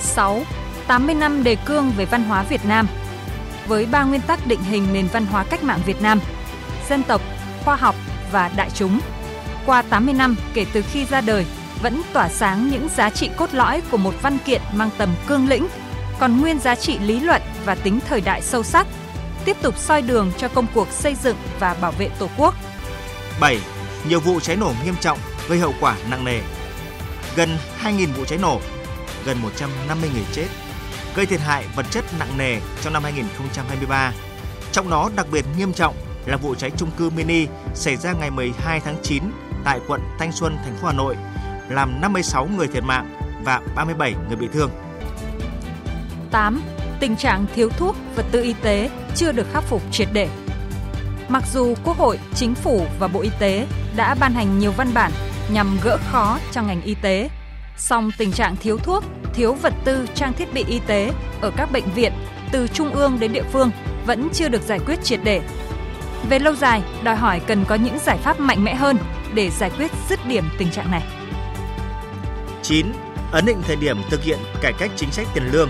[0.00, 0.42] 6.
[0.86, 2.88] 80 năm đề cương về văn hóa Việt Nam
[3.66, 6.20] với ba nguyên tắc định hình nền văn hóa cách mạng Việt Nam:
[6.88, 7.20] dân tộc,
[7.64, 7.94] khoa học
[8.32, 9.00] và đại chúng.
[9.66, 11.46] Qua 80 năm kể từ khi ra đời,
[11.82, 15.48] vẫn tỏa sáng những giá trị cốt lõi của một văn kiện mang tầm cương
[15.48, 15.66] lĩnh,
[16.18, 18.86] còn nguyên giá trị lý luận và tính thời đại sâu sắc,
[19.44, 22.54] tiếp tục soi đường cho công cuộc xây dựng và bảo vệ Tổ quốc.
[23.40, 23.58] 7.
[24.08, 25.18] Nhiều vụ cháy nổ nghiêm trọng
[25.48, 26.40] gây hậu quả nặng nề.
[27.36, 28.60] Gần 2.000 vụ cháy nổ,
[29.24, 30.46] gần 150 người chết,
[31.16, 34.12] gây thiệt hại vật chất nặng nề trong năm 2023.
[34.72, 35.94] Trong đó đặc biệt nghiêm trọng
[36.26, 39.22] là vụ cháy trung cư mini xảy ra ngày 12 tháng 9
[39.64, 41.16] tại quận Thanh Xuân, thành phố Hà Nội,
[41.68, 44.70] làm 56 người thiệt mạng và 37 người bị thương.
[46.30, 46.62] 8.
[47.00, 50.28] Tình trạng thiếu thuốc, vật tư y tế chưa được khắc phục triệt để.
[51.28, 54.88] Mặc dù Quốc hội, Chính phủ và Bộ Y tế đã ban hành nhiều văn
[54.94, 55.12] bản
[55.52, 57.30] nhằm gỡ khó cho ngành y tế,
[57.76, 59.04] song tình trạng thiếu thuốc,
[59.34, 62.12] thiếu vật tư trang thiết bị y tế ở các bệnh viện
[62.52, 63.70] từ trung ương đến địa phương
[64.06, 65.40] vẫn chưa được giải quyết triệt để.
[66.30, 68.96] Về lâu dài, đòi hỏi cần có những giải pháp mạnh mẽ hơn
[69.34, 71.02] để giải quyết dứt điểm tình trạng này.
[72.62, 72.86] 9.
[73.32, 75.68] Ấn định thời điểm thực hiện cải cách chính sách tiền lương.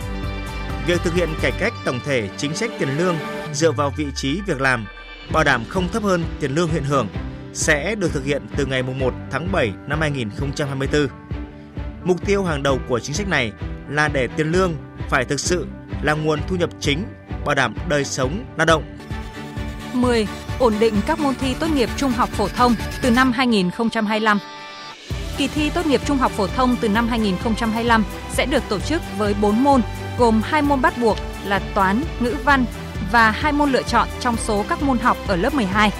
[0.87, 3.17] Việc thực hiện cải cách tổng thể chính sách tiền lương
[3.53, 4.87] dựa vào vị trí việc làm,
[5.33, 7.09] bảo đảm không thấp hơn tiền lương hiện hưởng
[7.53, 11.09] sẽ được thực hiện từ ngày 1 tháng 7 năm 2024.
[12.07, 13.53] Mục tiêu hàng đầu của chính sách này
[13.89, 14.77] là để tiền lương
[15.09, 15.67] phải thực sự
[16.03, 17.05] là nguồn thu nhập chính,
[17.45, 18.97] bảo đảm đời sống lao động
[19.93, 20.27] 10.
[20.59, 24.39] Ổn định các môn thi tốt nghiệp trung học phổ thông từ năm 2025.
[25.37, 29.03] Kỳ thi tốt nghiệp trung học phổ thông từ năm 2025 sẽ được tổ chức
[29.19, 29.81] với 4 môn,
[30.19, 32.65] gồm 2 môn bắt buộc là toán, ngữ văn
[33.13, 35.93] và 2 môn lựa chọn trong số các môn học ở lớp 12.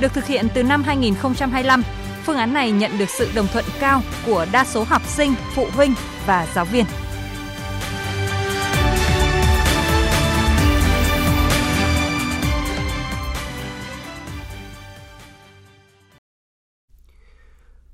[0.00, 1.82] Được thực hiện từ năm 2025,
[2.26, 5.66] phương án này nhận được sự đồng thuận cao của đa số học sinh, phụ
[5.72, 5.94] huynh
[6.26, 6.84] và giáo viên.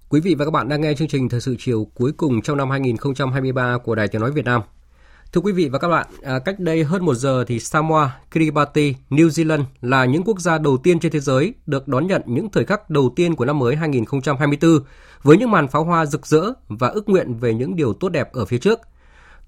[0.08, 2.56] Quý vị và các bạn đang nghe chương trình Thời sự chiều cuối cùng trong
[2.56, 4.62] năm 2023 của Đài Tiếng Nói Việt Nam.
[5.32, 8.94] Thưa quý vị và các bạn, à, cách đây hơn một giờ thì Samoa, Kiribati,
[9.10, 12.50] New Zealand là những quốc gia đầu tiên trên thế giới được đón nhận những
[12.50, 14.80] thời khắc đầu tiên của năm mới 2024
[15.22, 18.32] với những màn pháo hoa rực rỡ và ước nguyện về những điều tốt đẹp
[18.32, 18.80] ở phía trước.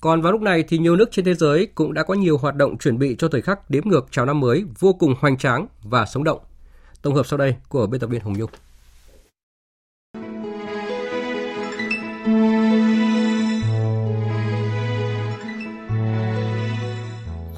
[0.00, 2.54] Còn vào lúc này thì nhiều nước trên thế giới cũng đã có nhiều hoạt
[2.54, 5.66] động chuẩn bị cho thời khắc đếm ngược chào năm mới vô cùng hoành tráng
[5.82, 6.40] và sống động.
[7.02, 8.50] Tổng hợp sau đây của biên tập viên Hồng Nhung.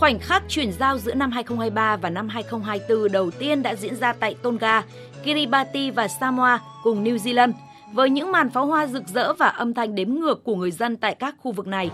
[0.02, 4.12] Khoảnh khắc chuyển giao giữa năm 2023 và năm 2024 đầu tiên đã diễn ra
[4.12, 4.82] tại Tonga,
[5.24, 7.52] Kiribati và Samoa cùng New Zealand,
[7.92, 10.96] với những màn pháo hoa rực rỡ và âm thanh đếm ngược của người dân
[10.96, 11.90] tại các khu vực này.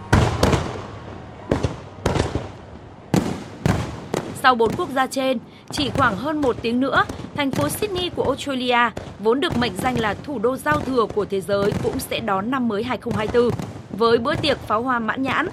[4.43, 5.39] Sau bốn quốc gia trên,
[5.71, 7.05] chỉ khoảng hơn một tiếng nữa,
[7.37, 11.25] thành phố Sydney của Australia, vốn được mệnh danh là thủ đô giao thừa của
[11.25, 13.51] thế giới cũng sẽ đón năm mới 2024
[13.99, 15.49] với bữa tiệc pháo hoa mãn nhãn.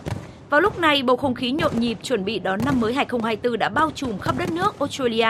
[0.56, 3.70] Vào lúc này, bầu không khí nhộn nhịp chuẩn bị đón năm mới 2024 đã
[3.70, 5.28] bao trùm khắp đất nước Australia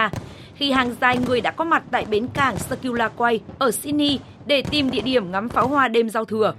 [0.56, 4.62] khi hàng dài người đã có mặt tại bến cảng Circular Quay ở Sydney để
[4.62, 6.54] tìm địa điểm ngắm pháo hoa đêm giao thừa.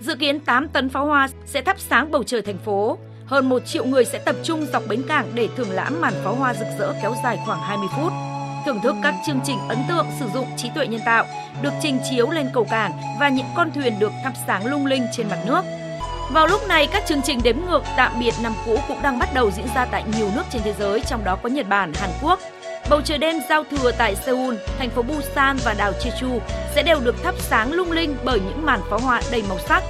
[0.00, 2.98] Dự kiến 8 tấn pháo hoa sẽ thắp sáng bầu trời thành phố.
[3.26, 6.34] Hơn 1 triệu người sẽ tập trung dọc bến cảng để thưởng lãm màn pháo
[6.34, 8.12] hoa rực rỡ kéo dài khoảng 20 phút.
[8.66, 11.24] Thưởng thức các chương trình ấn tượng sử dụng trí tuệ nhân tạo
[11.62, 15.02] được trình chiếu lên cầu cảng và những con thuyền được thắp sáng lung linh
[15.12, 15.81] trên mặt nước.
[16.32, 19.34] Vào lúc này, các chương trình đếm ngược tạm biệt năm cũ cũng đang bắt
[19.34, 22.10] đầu diễn ra tại nhiều nước trên thế giới, trong đó có Nhật Bản, Hàn
[22.22, 22.40] Quốc.
[22.90, 26.38] Bầu trời đêm giao thừa tại Seoul, thành phố Busan và đảo Jeju
[26.74, 29.82] sẽ đều được thắp sáng lung linh bởi những màn pháo hoa đầy màu sắc.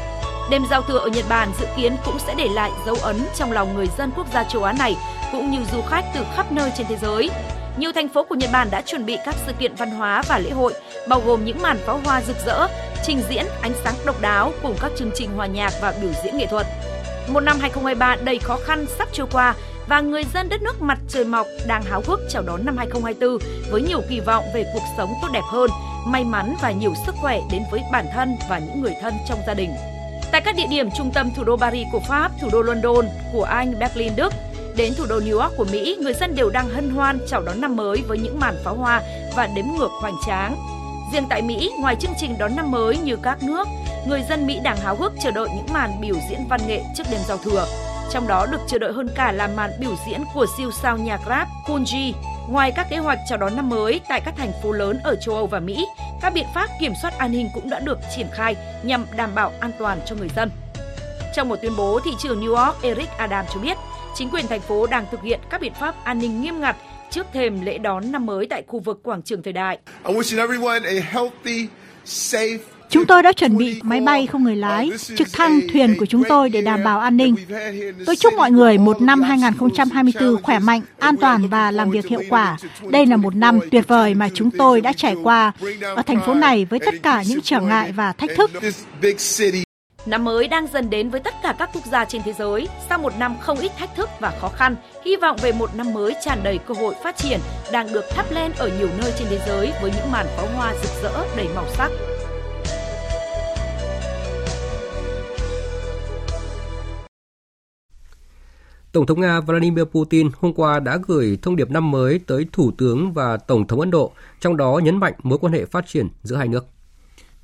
[0.51, 3.53] Đêm giao thừa ở Nhật Bản dự kiến cũng sẽ để lại dấu ấn trong
[3.53, 4.97] lòng người dân quốc gia châu Á này
[5.33, 7.31] cũng như du khách từ khắp nơi trên thế giới.
[7.77, 10.39] Nhiều thành phố của Nhật Bản đã chuẩn bị các sự kiện văn hóa và
[10.39, 10.75] lễ hội,
[11.09, 12.67] bao gồm những màn pháo hoa rực rỡ,
[13.05, 16.37] trình diễn ánh sáng độc đáo cùng các chương trình hòa nhạc và biểu diễn
[16.37, 16.67] nghệ thuật.
[17.29, 19.55] Một năm 2023 đầy khó khăn sắp trôi qua
[19.89, 23.39] và người dân đất nước mặt trời mọc đang háo hức chào đón năm 2024
[23.71, 25.71] với nhiều kỳ vọng về cuộc sống tốt đẹp hơn,
[26.07, 29.39] may mắn và nhiều sức khỏe đến với bản thân và những người thân trong
[29.47, 29.71] gia đình.
[30.33, 33.45] Tại các địa điểm trung tâm thủ đô Paris của Pháp, thủ đô London của
[33.45, 34.33] Anh, Berlin, Đức,
[34.77, 37.61] đến thủ đô New York của Mỹ, người dân đều đang hân hoan chào đón
[37.61, 39.03] năm mới với những màn pháo hoa
[39.37, 40.57] và đếm ngược hoành tráng.
[41.13, 43.69] Riêng tại Mỹ, ngoài chương trình đón năm mới như các nước,
[44.07, 47.05] người dân Mỹ đang háo hức chờ đợi những màn biểu diễn văn nghệ trước
[47.11, 47.67] đêm giao thừa.
[48.11, 51.21] Trong đó được chờ đợi hơn cả là màn biểu diễn của siêu sao nhạc
[51.29, 52.13] rap Kunji.
[52.49, 55.35] Ngoài các kế hoạch chào đón năm mới tại các thành phố lớn ở châu
[55.35, 55.87] Âu và Mỹ,
[56.21, 59.53] các biện pháp kiểm soát an ninh cũng đã được triển khai nhằm đảm bảo
[59.61, 60.51] an toàn cho người dân.
[61.35, 63.77] Trong một tuyên bố, thị trưởng New York Eric Adam cho biết,
[64.15, 66.77] chính quyền thành phố đang thực hiện các biện pháp an ninh nghiêm ngặt
[67.11, 69.79] trước thềm lễ đón năm mới tại khu vực quảng trường thời đại.
[72.89, 76.23] Chúng tôi đã chuẩn bị máy bay không người lái, trực thăng, thuyền của chúng
[76.29, 77.35] tôi để đảm bảo an ninh.
[78.07, 82.23] Tôi chúc mọi người một năm 2024 khỏe mạnh, an toàn và làm việc hiệu
[82.29, 82.59] quả.
[82.91, 85.53] Đây là một năm tuyệt vời mà chúng tôi đã trải qua
[85.97, 88.51] ở thành phố này với tất cả những trở ngại và thách thức.
[90.07, 92.69] Năm mới đang dần đến với tất cả các quốc gia trên thế giới.
[92.89, 95.93] Sau một năm không ít thách thức và khó khăn, hy vọng về một năm
[95.93, 97.41] mới tràn đầy cơ hội phát triển
[97.73, 100.75] đang được thắp lên ở nhiều nơi trên thế giới với những màn pháo hoa
[100.75, 101.91] rực rỡ đầy màu sắc.
[108.93, 112.73] Tổng thống Nga Vladimir Putin hôm qua đã gửi thông điệp năm mới tới Thủ
[112.79, 116.09] tướng và Tổng thống Ấn Độ, trong đó nhấn mạnh mối quan hệ phát triển
[116.23, 116.67] giữa hai nước.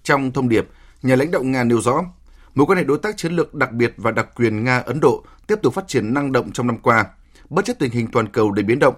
[0.03, 0.69] Trong thông điệp,
[1.03, 2.05] nhà lãnh đạo Nga nêu rõ,
[2.59, 5.59] mối quan hệ đối tác chiến lược đặc biệt và đặc quyền Nga-Ấn Độ tiếp
[5.63, 7.05] tục phát triển năng động trong năm qua,
[7.51, 8.95] bất chấp tình hình toàn cầu đầy biến động.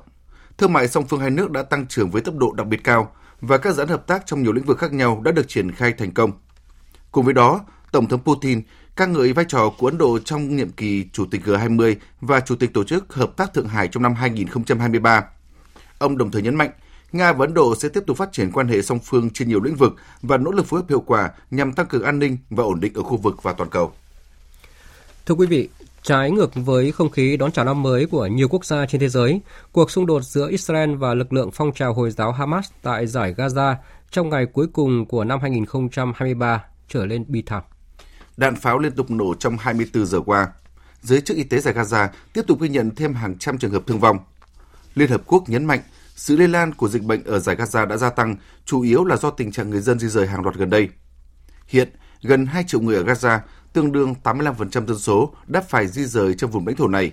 [0.59, 3.13] Thương mại song phương hai nước đã tăng trưởng với tốc độ đặc biệt cao
[3.41, 5.73] và các dự án hợp tác trong nhiều lĩnh vực khác nhau đã được triển
[5.73, 6.33] khai thành công.
[7.13, 7.61] Cùng với đó,
[7.93, 8.63] Tổng thống Putin
[8.97, 12.57] ca ngợi vai trò của Ấn Độ trong nhiệm kỳ Chủ tịch G20 và Chủ
[12.57, 15.25] tịch Tổ chức Hợp tác Thượng Hải trong năm 2023.
[15.99, 16.71] Ông đồng thời nhấn mạnh,
[17.13, 19.61] Nga và Ấn Độ sẽ tiếp tục phát triển quan hệ song phương trên nhiều
[19.61, 19.93] lĩnh vực
[20.23, 22.95] và nỗ lực phối hợp hiệu quả nhằm tăng cường an ninh và ổn định
[22.95, 23.93] ở khu vực và toàn cầu.
[25.27, 25.69] Thưa quý vị,
[26.03, 29.09] trái ngược với không khí đón chào năm mới của nhiều quốc gia trên thế
[29.09, 29.41] giới,
[29.73, 33.35] cuộc xung đột giữa Israel và lực lượng phong trào Hồi giáo Hamas tại giải
[33.37, 33.75] Gaza
[34.11, 37.63] trong ngày cuối cùng của năm 2023 trở lên bi thảm.
[38.37, 40.49] Đạn pháo liên tục nổ trong 24 giờ qua.
[41.03, 43.83] Giới chức y tế giải Gaza tiếp tục ghi nhận thêm hàng trăm trường hợp
[43.87, 44.19] thương vong.
[44.95, 45.81] Liên Hợp Quốc nhấn mạnh
[46.21, 49.17] sự lây lan của dịch bệnh ở giải Gaza đã gia tăng, chủ yếu là
[49.17, 50.89] do tình trạng người dân di rời hàng loạt gần đây.
[51.67, 51.89] Hiện,
[52.23, 53.39] gần 2 triệu người ở Gaza,
[53.73, 57.13] tương đương 85% dân số, đã phải di rời trong vùng lãnh thổ này,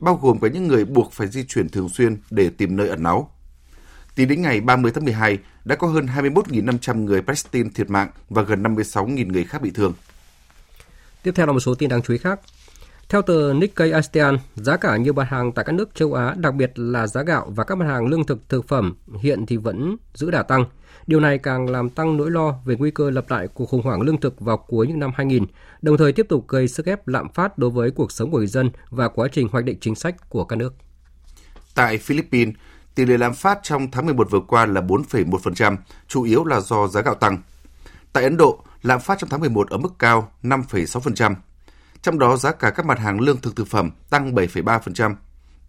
[0.00, 3.02] bao gồm cả những người buộc phải di chuyển thường xuyên để tìm nơi ẩn
[3.02, 3.30] náu.
[4.14, 8.42] Tính đến ngày 30 tháng 12, đã có hơn 21.500 người Palestine thiệt mạng và
[8.42, 9.94] gần 56.000 người khác bị thương.
[11.22, 12.40] Tiếp theo là một số tin đáng chú ý khác.
[13.08, 16.54] Theo tờ Nikkei ASEAN, giá cả nhiều mặt hàng tại các nước châu Á, đặc
[16.54, 19.96] biệt là giá gạo và các mặt hàng lương thực thực phẩm hiện thì vẫn
[20.14, 20.64] giữ đà tăng.
[21.06, 24.00] Điều này càng làm tăng nỗi lo về nguy cơ lặp lại cuộc khủng hoảng
[24.00, 25.44] lương thực vào cuối những năm 2000,
[25.82, 28.46] đồng thời tiếp tục gây sức ép lạm phát đối với cuộc sống của người
[28.46, 30.74] dân và quá trình hoạch định chính sách của các nước.
[31.74, 32.54] Tại Philippines,
[32.94, 35.76] tỷ lệ lạm phát trong tháng 11 vừa qua là 4,1%,
[36.08, 37.42] chủ yếu là do giá gạo tăng.
[38.12, 41.34] Tại Ấn Độ, lạm phát trong tháng 11 ở mức cao 5,6%.
[42.06, 45.14] Trong đó giá cả các mặt hàng lương thực thực phẩm tăng 7,3%.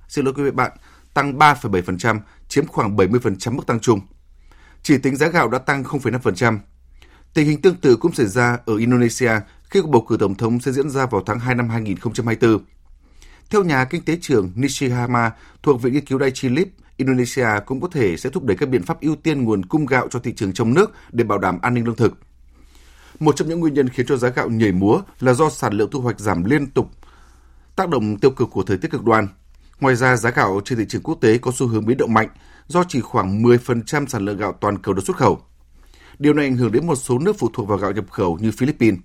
[0.08, 0.72] Xin lỗi quý vị bạn,
[1.14, 4.00] tăng 3,7%, chiếm khoảng 70% mức tăng chung.
[4.84, 6.60] Chỉ tính giá gạo đã tăng 0,5%.
[7.34, 9.32] Tình hình tương tự cũng xảy ra ở Indonesia
[9.64, 12.66] khi cuộc bầu cử tổng thống sẽ diễn ra vào tháng 2 năm 2024.
[13.50, 15.32] Theo nhà kinh tế trưởng Nishihama
[15.64, 16.68] thuộc Viện Nghiên cứu Daiichi Lip,
[16.98, 20.08] Indonesia cũng có thể sẽ thúc đẩy các biện pháp ưu tiên nguồn cung gạo
[20.10, 22.18] cho thị trường trong nước để bảo đảm an ninh lương thực.
[23.20, 25.90] Một trong những nguyên nhân khiến cho giá gạo nhảy múa là do sản lượng
[25.92, 26.90] thu hoạch giảm liên tục,
[27.76, 29.28] tác động tiêu cực của thời tiết cực đoan.
[29.80, 32.30] Ngoài ra, giá gạo trên thị trường quốc tế có xu hướng biến động mạnh
[32.68, 35.42] do chỉ khoảng 10% sản lượng gạo toàn cầu được xuất khẩu.
[36.20, 38.52] Điều này ảnh hưởng đến một số nước phụ thuộc vào gạo nhập khẩu như
[38.52, 39.00] Philippines.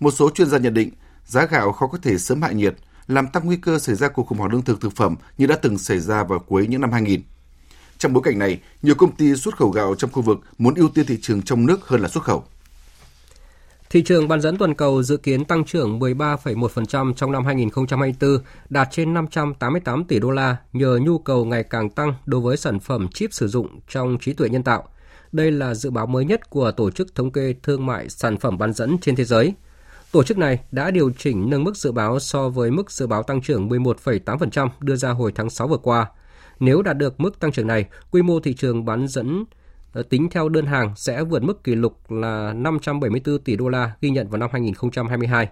[0.00, 0.90] Một số chuyên gia nhận định
[1.24, 2.74] giá gạo khó có thể sớm hạ nhiệt,
[3.06, 5.56] làm tăng nguy cơ xảy ra cuộc khủng hoảng lương thực thực phẩm như đã
[5.56, 7.22] từng xảy ra vào cuối những năm 2000.
[7.98, 10.88] Trong bối cảnh này, nhiều công ty xuất khẩu gạo trong khu vực muốn ưu
[10.88, 12.44] tiên thị trường trong nước hơn là xuất khẩu.
[13.90, 18.38] Thị trường bán dẫn toàn cầu dự kiến tăng trưởng 13,1% trong năm 2024,
[18.68, 22.80] đạt trên 588 tỷ đô la nhờ nhu cầu ngày càng tăng đối với sản
[22.80, 24.88] phẩm chip sử dụng trong trí tuệ nhân tạo.
[25.32, 28.58] Đây là dự báo mới nhất của Tổ chức Thống kê Thương mại Sản phẩm
[28.58, 29.54] bán dẫn trên thế giới.
[30.12, 33.22] Tổ chức này đã điều chỉnh nâng mức dự báo so với mức dự báo
[33.22, 36.06] tăng trưởng 11,8% đưa ra hồi tháng 6 vừa qua.
[36.60, 39.44] Nếu đạt được mức tăng trưởng này, quy mô thị trường bán dẫn
[39.92, 43.92] Ờ, tính theo đơn hàng sẽ vượt mức kỷ lục là 574 tỷ đô la
[44.00, 45.48] ghi nhận vào năm 2022.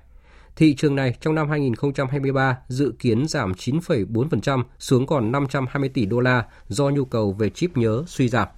[0.56, 6.20] Thị trường này trong năm 2023 dự kiến giảm 9,4% xuống còn 520 tỷ đô
[6.20, 8.48] la do nhu cầu về chip nhớ suy giảm.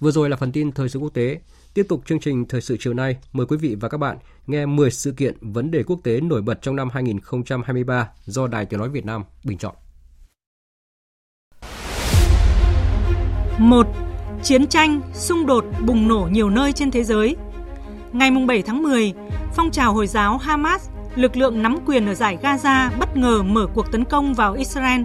[0.00, 1.40] Vừa rồi là phần tin thời sự quốc tế.
[1.74, 4.66] Tiếp tục chương trình thời sự chiều nay, mời quý vị và các bạn nghe
[4.66, 8.80] 10 sự kiện vấn đề quốc tế nổi bật trong năm 2023 do Đài Tiếng
[8.80, 9.74] nói Việt Nam bình chọn.
[13.58, 13.86] 1
[14.44, 17.36] chiến tranh, xung đột bùng nổ nhiều nơi trên thế giới.
[18.12, 19.12] Ngày 7 tháng 10,
[19.54, 23.66] phong trào Hồi giáo Hamas, lực lượng nắm quyền ở giải Gaza bất ngờ mở
[23.74, 25.02] cuộc tấn công vào Israel.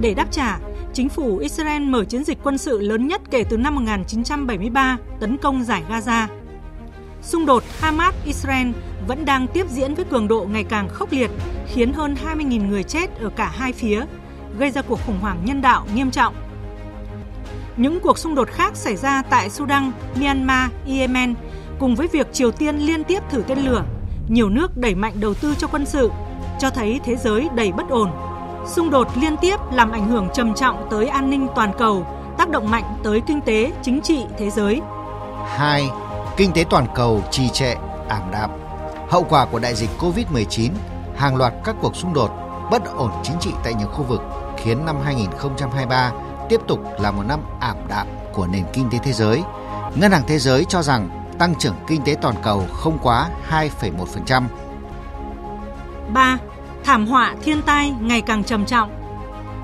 [0.00, 0.58] Để đáp trả,
[0.92, 5.36] chính phủ Israel mở chiến dịch quân sự lớn nhất kể từ năm 1973 tấn
[5.36, 6.26] công giải Gaza.
[7.22, 8.72] Xung đột Hamas-Israel
[9.06, 11.30] vẫn đang tiếp diễn với cường độ ngày càng khốc liệt,
[11.66, 14.04] khiến hơn 20.000 người chết ở cả hai phía,
[14.58, 16.34] gây ra cuộc khủng hoảng nhân đạo nghiêm trọng
[17.76, 21.34] những cuộc xung đột khác xảy ra tại Sudan, Myanmar, Yemen
[21.78, 23.84] cùng với việc Triều Tiên liên tiếp thử tên lửa,
[24.28, 26.10] nhiều nước đẩy mạnh đầu tư cho quân sự,
[26.58, 28.10] cho thấy thế giới đầy bất ổn.
[28.66, 32.06] Xung đột liên tiếp làm ảnh hưởng trầm trọng tới an ninh toàn cầu,
[32.38, 34.80] tác động mạnh tới kinh tế, chính trị thế giới.
[35.56, 35.90] 2.
[36.36, 37.74] Kinh tế toàn cầu trì trệ,
[38.08, 38.50] ảm đạm.
[39.10, 40.70] Hậu quả của đại dịch COVID-19,
[41.16, 42.30] hàng loạt các cuộc xung đột,
[42.70, 44.20] bất ổn chính trị tại nhiều khu vực
[44.56, 46.12] khiến năm 2023
[46.48, 49.42] tiếp tục là một năm ảm đạm của nền kinh tế thế giới.
[49.94, 54.42] Ngân hàng Thế giới cho rằng tăng trưởng kinh tế toàn cầu không quá 2,1%.
[56.14, 56.38] 3.
[56.84, 58.90] Thảm họa thiên tai ngày càng trầm trọng.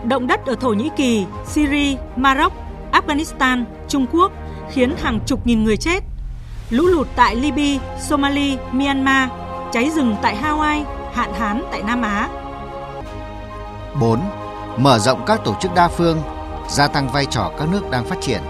[0.09, 2.53] Động đất ở Thổ Nhĩ Kỳ, Syria, Maroc,
[2.93, 4.33] Afghanistan, Trung Quốc
[4.71, 6.03] khiến hàng chục nghìn người chết.
[6.71, 9.31] Lũ lụt tại Libya, Somalia, Myanmar,
[9.73, 12.29] cháy rừng tại Hawaii, hạn hán tại Nam Á.
[14.01, 14.21] 4.
[14.77, 16.23] Mở rộng các tổ chức đa phương
[16.73, 18.43] gia tăng vai trò các nước đang phát triển.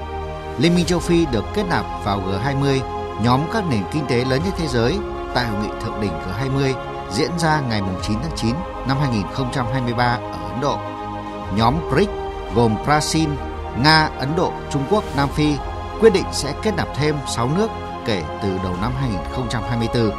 [0.58, 2.80] Liên minh châu Phi được kết nạp vào G20,
[3.22, 4.98] nhóm các nền kinh tế lớn nhất thế giới
[5.34, 6.74] tại hội nghị thượng đỉnh G20
[7.12, 8.54] diễn ra ngày 9 tháng 9
[8.88, 10.78] năm 2023 ở Ấn Độ.
[11.56, 12.10] Nhóm BRICS
[12.54, 13.28] gồm Brazil,
[13.82, 15.54] Nga, Ấn Độ, Trung Quốc, Nam Phi
[16.00, 17.70] quyết định sẽ kết nạp thêm 6 nước
[18.06, 20.10] kể từ đầu năm 2024.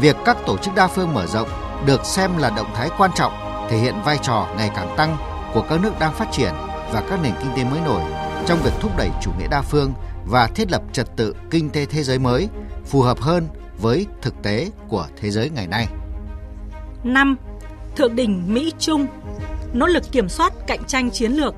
[0.00, 1.48] Việc các tổ chức đa phương mở rộng
[1.86, 3.32] được xem là động thái quan trọng
[3.70, 5.16] thể hiện vai trò ngày càng tăng
[5.54, 6.52] của các nước đang phát triển
[6.92, 8.02] và các nền kinh tế mới nổi
[8.46, 9.92] trong việc thúc đẩy chủ nghĩa đa phương
[10.26, 12.48] và thiết lập trật tự kinh tế thế giới mới
[12.84, 15.86] phù hợp hơn với thực tế của thế giới ngày nay.
[17.04, 17.36] 5.
[17.96, 19.06] Thượng đỉnh Mỹ Trung
[19.72, 21.54] nỗ lực kiểm soát cạnh tranh chiến lược.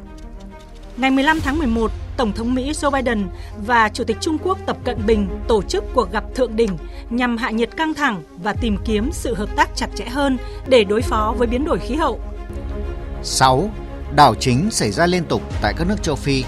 [0.96, 3.26] Ngày 15 tháng 11, Tổng thống Mỹ Joe Biden
[3.66, 6.76] và Chủ tịch Trung Quốc Tập Cận Bình tổ chức cuộc gặp thượng đỉnh
[7.10, 10.84] nhằm hạ nhiệt căng thẳng và tìm kiếm sự hợp tác chặt chẽ hơn để
[10.84, 12.20] đối phó với biến đổi khí hậu.
[13.22, 13.70] 6.
[14.16, 16.44] Đảo chính xảy ra liên tục tại các nước châu Phi.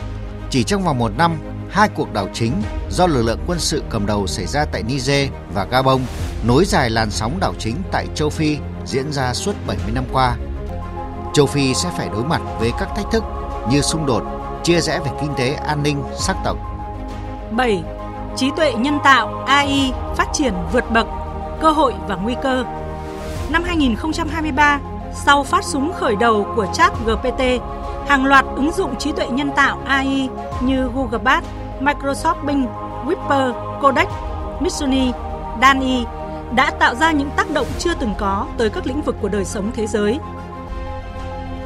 [0.51, 1.39] Chỉ trong vòng một năm,
[1.71, 2.53] hai cuộc đảo chính
[2.91, 6.01] do lực lượng quân sự cầm đầu xảy ra tại Niger và Gabon,
[6.47, 10.37] nối dài làn sóng đảo chính tại châu Phi diễn ra suốt 70 năm qua.
[11.35, 13.25] Châu Phi sẽ phải đối mặt với các thách thức
[13.71, 14.23] như xung đột,
[14.65, 16.57] chia rẽ về kinh tế, an ninh, sắc tộc.
[17.51, 17.83] 7.
[18.37, 21.07] Trí tuệ nhân tạo AI phát triển vượt bậc,
[21.61, 22.65] cơ hội và nguy cơ.
[23.51, 24.81] Năm 2023,
[25.15, 27.43] sau phát súng khởi đầu của chat GPT,
[28.09, 30.29] hàng loạt ứng dụng trí tuệ nhân tạo AI
[30.61, 31.47] như Google Bard,
[31.81, 32.67] Microsoft Bing,
[33.07, 33.53] Whisper,
[33.83, 34.09] Codex,
[34.61, 35.13] Midjourney,
[35.61, 36.05] DALL-E
[36.55, 39.45] đã tạo ra những tác động chưa từng có tới các lĩnh vực của đời
[39.45, 40.19] sống thế giới.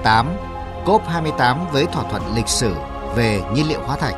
[0.02, 0.26] 8.
[0.84, 2.74] COP28 với thỏa thuận lịch sử
[3.16, 4.14] về nhiên liệu hóa thạch.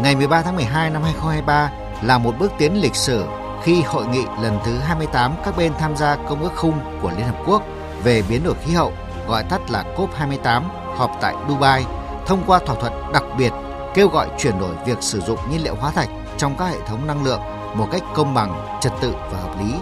[0.00, 1.70] Ngày 13 tháng 12 năm 2023
[2.02, 3.24] là một bước tiến lịch sử
[3.62, 7.26] khi hội nghị lần thứ 28 các bên tham gia công ước khung của Liên
[7.26, 7.62] Hợp Quốc
[8.04, 8.92] về biến đổi khí hậu,
[9.28, 10.62] gọi tắt là COP28,
[10.96, 11.84] họp tại Dubai,
[12.26, 13.52] thông qua thỏa thuận đặc biệt
[13.94, 17.06] kêu gọi chuyển đổi việc sử dụng nhiên liệu hóa thạch trong các hệ thống
[17.06, 17.40] năng lượng
[17.74, 19.74] một cách công bằng, trật tự và hợp lý,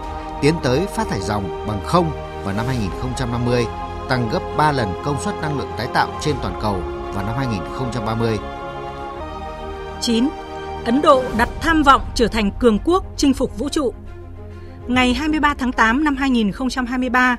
[0.42, 2.10] tiến tới phát thải dòng bằng không
[2.44, 3.66] vào năm 2050,
[4.08, 6.82] tăng gấp 3 lần công suất năng lượng tái tạo trên toàn cầu
[7.14, 8.38] vào năm 2030.
[10.00, 10.28] 9.
[10.84, 13.94] Ấn Độ đặt tham vọng trở thành cường quốc chinh phục vũ trụ.
[14.86, 17.36] Ngày 23 tháng 8 năm 2023,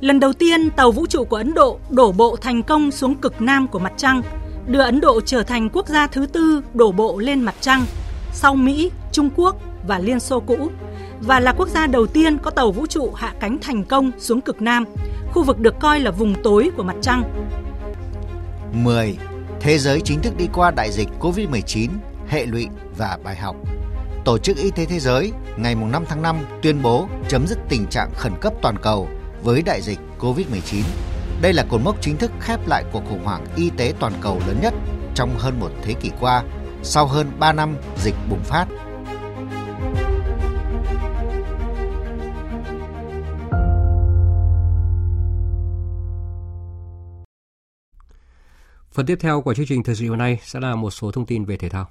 [0.00, 3.40] lần đầu tiên tàu vũ trụ của Ấn Độ đổ bộ thành công xuống cực
[3.40, 4.22] nam của mặt trăng,
[4.66, 7.84] đưa Ấn Độ trở thành quốc gia thứ tư đổ bộ lên mặt trăng
[8.32, 10.70] sau Mỹ, Trung Quốc và Liên Xô cũ
[11.20, 14.40] và là quốc gia đầu tiên có tàu vũ trụ hạ cánh thành công xuống
[14.40, 14.84] cực Nam,
[15.32, 17.22] khu vực được coi là vùng tối của mặt trăng.
[18.72, 19.16] 10.
[19.60, 21.88] Thế giới chính thức đi qua đại dịch COVID-19,
[22.28, 23.56] hệ lụy và bài học.
[24.24, 27.86] Tổ chức Y tế Thế giới ngày 5 tháng 5 tuyên bố chấm dứt tình
[27.86, 29.08] trạng khẩn cấp toàn cầu
[29.42, 30.82] với đại dịch COVID-19.
[31.42, 34.40] Đây là cột mốc chính thức khép lại cuộc khủng hoảng y tế toàn cầu
[34.46, 34.74] lớn nhất
[35.14, 36.44] trong hơn một thế kỷ qua,
[36.82, 38.66] sau hơn 3 năm dịch bùng phát
[48.92, 51.26] Phần tiếp theo của chương trình thời sự hôm nay sẽ là một số thông
[51.26, 51.88] tin về thể thao.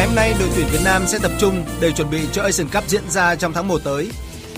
[0.00, 2.68] Ngày hôm nay, đội tuyển Việt Nam sẽ tập trung để chuẩn bị cho Asian
[2.68, 4.10] Cup diễn ra trong tháng 1 tới.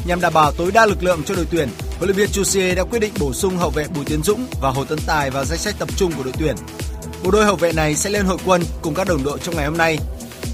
[0.04, 1.68] Nhằm đảm bảo tối đa lực lượng cho đội tuyển,
[1.98, 4.70] huấn luyện viên Chusie đã quyết định bổ sung hậu vệ Bùi Tiến Dũng và
[4.70, 6.56] Hồ Tấn Tài vào danh sách tập trung của đội tuyển
[7.24, 9.66] Bộ đôi hậu vệ này sẽ lên hội quân cùng các đồng đội trong ngày
[9.66, 9.98] hôm nay.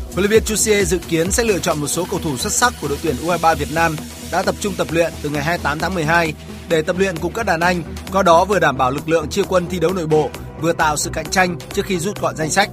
[0.05, 2.72] Huấn luyện viên Chusie dự kiến sẽ lựa chọn một số cầu thủ xuất sắc
[2.80, 3.97] của đội tuyển U23 Việt Nam
[4.32, 6.34] đã tập trung tập luyện từ ngày 28 tháng 12
[6.68, 7.82] để tập luyện cùng các đàn anh,
[8.12, 10.30] qua đó vừa đảm bảo lực lượng chia quân thi đấu nội bộ,
[10.61, 12.70] vừa tạo sự cạnh tranh trước khi rút gọn danh sách.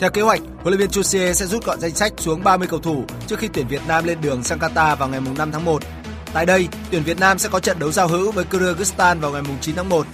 [0.00, 2.80] Theo kế hoạch, huấn luyện viên Chusie sẽ rút gọn danh sách xuống 30 cầu
[2.80, 5.82] thủ trước khi tuyển Việt Nam lên đường sang Qatar vào ngày 5 tháng 1.
[6.32, 9.42] Tại đây, tuyển Việt Nam sẽ có trận đấu giao hữu với Kyrgyzstan vào ngày
[9.60, 10.06] 9 tháng 1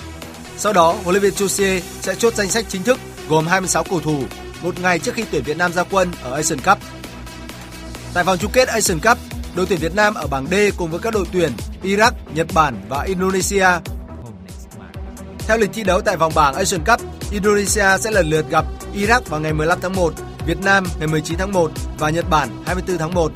[0.63, 4.01] sau đó, huấn luyện viên Chusie sẽ chốt danh sách chính thức gồm 26 cầu
[4.01, 4.23] thủ
[4.63, 6.79] một ngày trước khi tuyển Việt Nam ra quân ở Asian Cup.
[8.15, 9.19] Tại vòng chung kết Asian Cup,
[9.57, 11.53] đội tuyển Việt Nam ở bảng D cùng với các đội tuyển
[11.83, 13.69] Iraq, Nhật Bản và Indonesia.
[15.39, 18.65] Theo lịch thi đấu tại vòng bảng Asian Cup, Indonesia sẽ lần lượt gặp
[18.95, 20.15] Iraq vào ngày 15 tháng 1,
[20.47, 23.33] Việt Nam ngày 19 tháng 1 và Nhật Bản 24 tháng 1.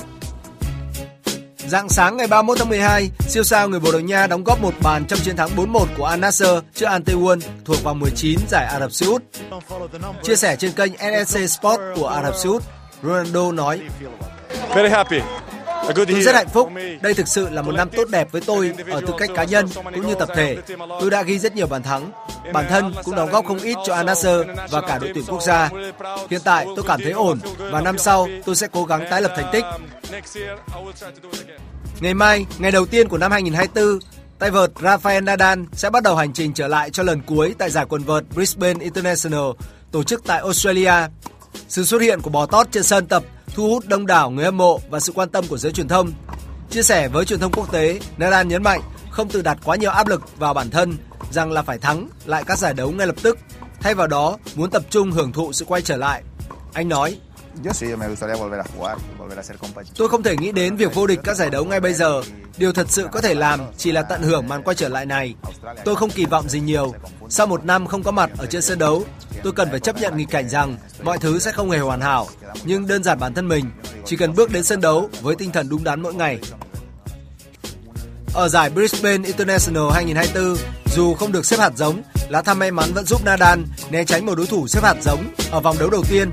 [1.69, 4.75] Dạng sáng ngày 31 tháng 12, siêu sao người Bồ Đào Nha đóng góp một
[4.83, 6.45] bàn trong chiến thắng 4-1 của Al Nassr
[6.75, 9.23] trước Al Tewon thuộc vòng 19 giải Ả Rập Xê Út.
[10.23, 12.63] Chia sẻ trên kênh NSC Sport của Ả Rập Xê Út,
[13.03, 13.81] Ronaldo nói:
[14.75, 15.21] Very happy.
[15.95, 16.71] Tôi rất hạnh phúc.
[17.01, 19.69] Đây thực sự là một năm tốt đẹp với tôi ở tư cách cá nhân
[19.95, 20.57] cũng như tập thể.
[21.01, 22.11] Tôi đã ghi rất nhiều bàn thắng.
[22.53, 24.29] Bản thân cũng đóng góp không ít cho Al Nassr
[24.71, 25.71] và cả đội tuyển quốc gia.
[26.31, 29.33] Hiện tại tôi cảm thấy ổn và năm sau tôi sẽ cố gắng tái lập
[29.37, 29.65] thành tích.
[32.01, 33.99] Ngày mai, ngày đầu tiên của năm 2024,
[34.39, 37.71] tay vợt Rafael Nadal sẽ bắt đầu hành trình trở lại cho lần cuối tại
[37.71, 39.51] giải quần vợt Brisbane International
[39.91, 40.93] tổ chức tại Australia.
[41.69, 43.23] Sự xuất hiện của bò tót trên sân tập
[43.57, 46.13] thu hút đông đảo người hâm mộ và sự quan tâm của giới truyền thông.
[46.71, 48.81] Chia sẻ với truyền thông quốc tế, Nadal nhấn mạnh
[49.11, 50.97] không tự đặt quá nhiều áp lực vào bản thân
[51.31, 53.39] rằng là phải thắng lại các giải đấu ngay lập tức,
[53.81, 56.23] thay vào đó muốn tập trung hưởng thụ sự quay trở lại.
[56.73, 57.19] Anh nói,
[59.97, 62.23] Tôi không thể nghĩ đến việc vô địch các giải đấu ngay bây giờ.
[62.59, 65.35] Điều thật sự có thể làm chỉ là tận hưởng màn quay trở lại này.
[65.85, 66.95] Tôi không kỳ vọng gì nhiều.
[67.29, 69.05] Sau một năm không có mặt ở trên sân đấu,
[69.43, 72.27] tôi cần phải chấp nhận nghịch cảnh rằng mọi thứ sẽ không hề hoàn hảo.
[72.65, 73.65] Nhưng đơn giản bản thân mình,
[74.05, 76.39] chỉ cần bước đến sân đấu với tinh thần đúng đắn mỗi ngày.
[78.35, 80.57] Ở giải Brisbane International 2024,
[80.97, 84.27] dù không được xếp hạt giống, lá thăm may mắn vẫn giúp Nadal né tránh
[84.27, 86.31] một đối thủ xếp hạt giống ở vòng đấu đầu tiên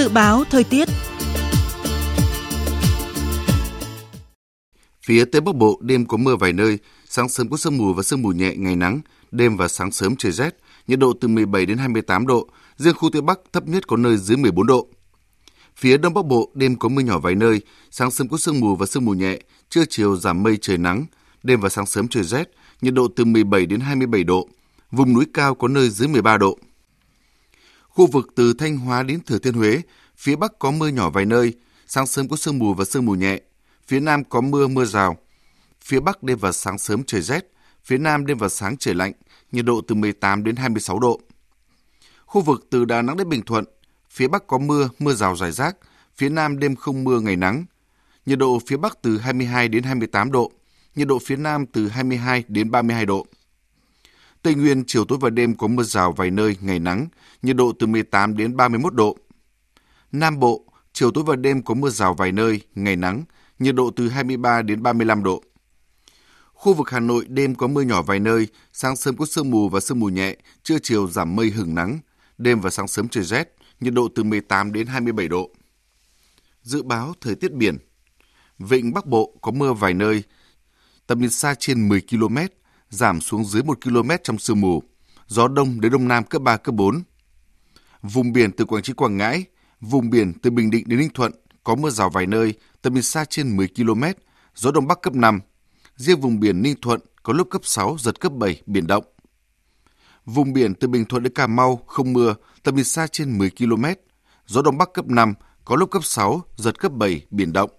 [0.00, 0.88] Dự báo thời tiết
[5.06, 6.78] Phía Tây Bắc Bộ đêm có mưa vài nơi,
[7.08, 10.16] sáng sớm có sương mù và sương mù nhẹ ngày nắng, đêm và sáng sớm
[10.16, 13.88] trời rét, nhiệt độ từ 17 đến 28 độ, riêng khu Tây Bắc thấp nhất
[13.88, 14.88] có nơi dưới 14 độ.
[15.76, 18.76] Phía Đông Bắc Bộ đêm có mưa nhỏ vài nơi, sáng sớm có sương mù
[18.76, 19.38] và sương mù nhẹ,
[19.70, 21.06] trưa chiều giảm mây trời nắng,
[21.42, 24.48] đêm và sáng sớm trời rét, nhiệt độ từ 17 đến 27 độ,
[24.90, 26.58] vùng núi cao có nơi dưới 13 độ.
[27.90, 29.80] Khu vực từ Thanh Hóa đến Thừa Thiên Huế,
[30.16, 31.54] phía Bắc có mưa nhỏ vài nơi,
[31.86, 33.40] sáng sớm có sương mù và sương mù nhẹ,
[33.86, 35.16] phía Nam có mưa mưa rào.
[35.84, 37.52] Phía Bắc đêm và sáng sớm trời rét,
[37.84, 39.12] phía Nam đêm và sáng trời lạnh,
[39.52, 41.20] nhiệt độ từ 18 đến 26 độ.
[42.26, 43.64] Khu vực từ Đà Nẵng đến Bình Thuận,
[44.10, 45.76] phía Bắc có mưa, mưa rào rải rác,
[46.16, 47.64] phía Nam đêm không mưa ngày nắng.
[48.26, 50.52] Nhiệt độ phía Bắc từ 22 đến 28 độ,
[50.96, 53.26] nhiệt độ phía Nam từ 22 đến 32 độ.
[54.42, 57.08] Tây Nguyên chiều tối và đêm có mưa rào vài nơi, ngày nắng,
[57.42, 59.16] nhiệt độ từ 18 đến 31 độ.
[60.12, 63.24] Nam Bộ, chiều tối và đêm có mưa rào vài nơi, ngày nắng,
[63.58, 65.42] nhiệt độ từ 23 đến 35 độ.
[66.52, 69.68] Khu vực Hà Nội đêm có mưa nhỏ vài nơi, sáng sớm có sương mù
[69.68, 71.98] và sương mù nhẹ, trưa chiều giảm mây hừng nắng,
[72.38, 75.50] đêm và sáng sớm trời rét, nhiệt độ từ 18 đến 27 độ.
[76.62, 77.78] Dự báo thời tiết biển
[78.58, 80.22] Vịnh Bắc Bộ có mưa vài nơi,
[81.06, 82.36] tầm nhìn xa trên 10 km,
[82.90, 84.82] giảm xuống dưới 1 km trong sương mù,
[85.26, 87.02] gió đông đến đông nam cấp 3, cấp 4.
[88.02, 89.44] Vùng biển từ Quảng Trị Quảng Ngãi,
[89.80, 91.32] vùng biển từ Bình Định đến Ninh Thuận
[91.64, 94.04] có mưa rào vài nơi, tầm nhìn xa trên 10 km,
[94.54, 95.40] gió đông bắc cấp 5.
[95.96, 99.04] Riêng vùng biển Ninh Thuận có lúc cấp 6, giật cấp 7, biển động.
[100.24, 103.50] Vùng biển từ Bình Thuận đến Cà Mau không mưa, tầm nhìn xa trên 10
[103.50, 103.84] km,
[104.46, 105.34] gió đông bắc cấp 5,
[105.64, 107.70] có lúc cấp 6, giật cấp 7, biển động.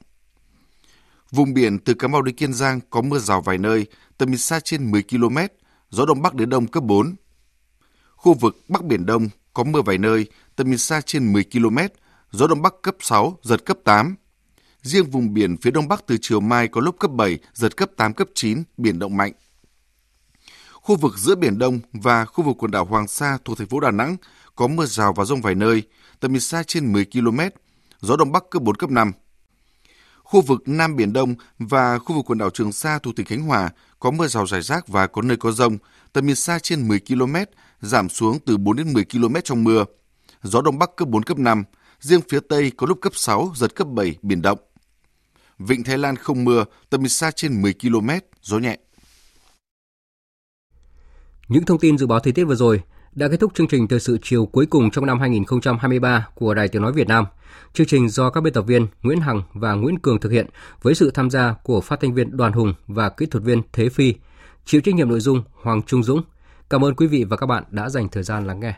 [1.32, 3.86] Vùng biển từ Cà Mau đến Kiên Giang có mưa rào vài nơi,
[4.18, 5.38] tầm nhìn xa trên 10 km,
[5.90, 7.16] gió đông bắc đến đông cấp 4.
[8.16, 10.26] Khu vực Bắc Biển Đông có mưa vài nơi,
[10.56, 11.78] tầm nhìn xa trên 10 km,
[12.32, 14.16] gió đông bắc cấp 6, giật cấp 8.
[14.82, 17.90] Riêng vùng biển phía đông bắc từ chiều mai có lúc cấp 7, giật cấp
[17.98, 19.32] 8, cấp 9, biển động mạnh.
[20.74, 23.80] Khu vực giữa Biển Đông và khu vực quần đảo Hoàng Sa thuộc thành phố
[23.80, 24.18] Đà Nẵng
[24.56, 25.84] có mưa rào và rông vài nơi,
[26.20, 27.40] tầm nhìn xa trên 10 km,
[28.02, 29.12] gió đông bắc cấp 4, cấp 5.
[30.32, 33.42] Khu vực Nam Biển Đông và khu vực quần đảo Trường Sa thuộc tỉnh Khánh
[33.42, 33.70] Hòa
[34.00, 35.78] có mưa rào rải rác và có nơi có rông,
[36.14, 37.36] tầm nhìn xa trên 10 km,
[37.82, 39.86] giảm xuống từ 4 đến 10 km trong mưa.
[40.44, 41.64] Gió Đông Bắc cấp 4, cấp 5,
[42.00, 44.60] riêng phía Tây có lúc cấp 6, giật cấp 7, biển động.
[45.60, 48.10] Vịnh Thái Lan không mưa, tầm nhìn xa trên 10 km,
[48.42, 48.78] gió nhẹ.
[51.48, 52.82] Những thông tin dự báo thời tiết vừa rồi
[53.16, 56.68] đã kết thúc chương trình thời sự chiều cuối cùng trong năm 2023 của Đài
[56.68, 57.26] Tiếng Nói Việt Nam.
[57.74, 60.46] Chương trình do các biên tập viên Nguyễn Hằng và Nguyễn Cường thực hiện
[60.82, 63.90] với sự tham gia của phát thanh viên Đoàn Hùng và kỹ thuật viên Thế
[63.90, 64.14] Phi.
[64.66, 66.22] Chịu trách nhiệm nội dung Hoàng Trung Dũng.
[66.70, 68.74] Cảm ơn quý vị và các bạn đã dành thời gian lắng nghe.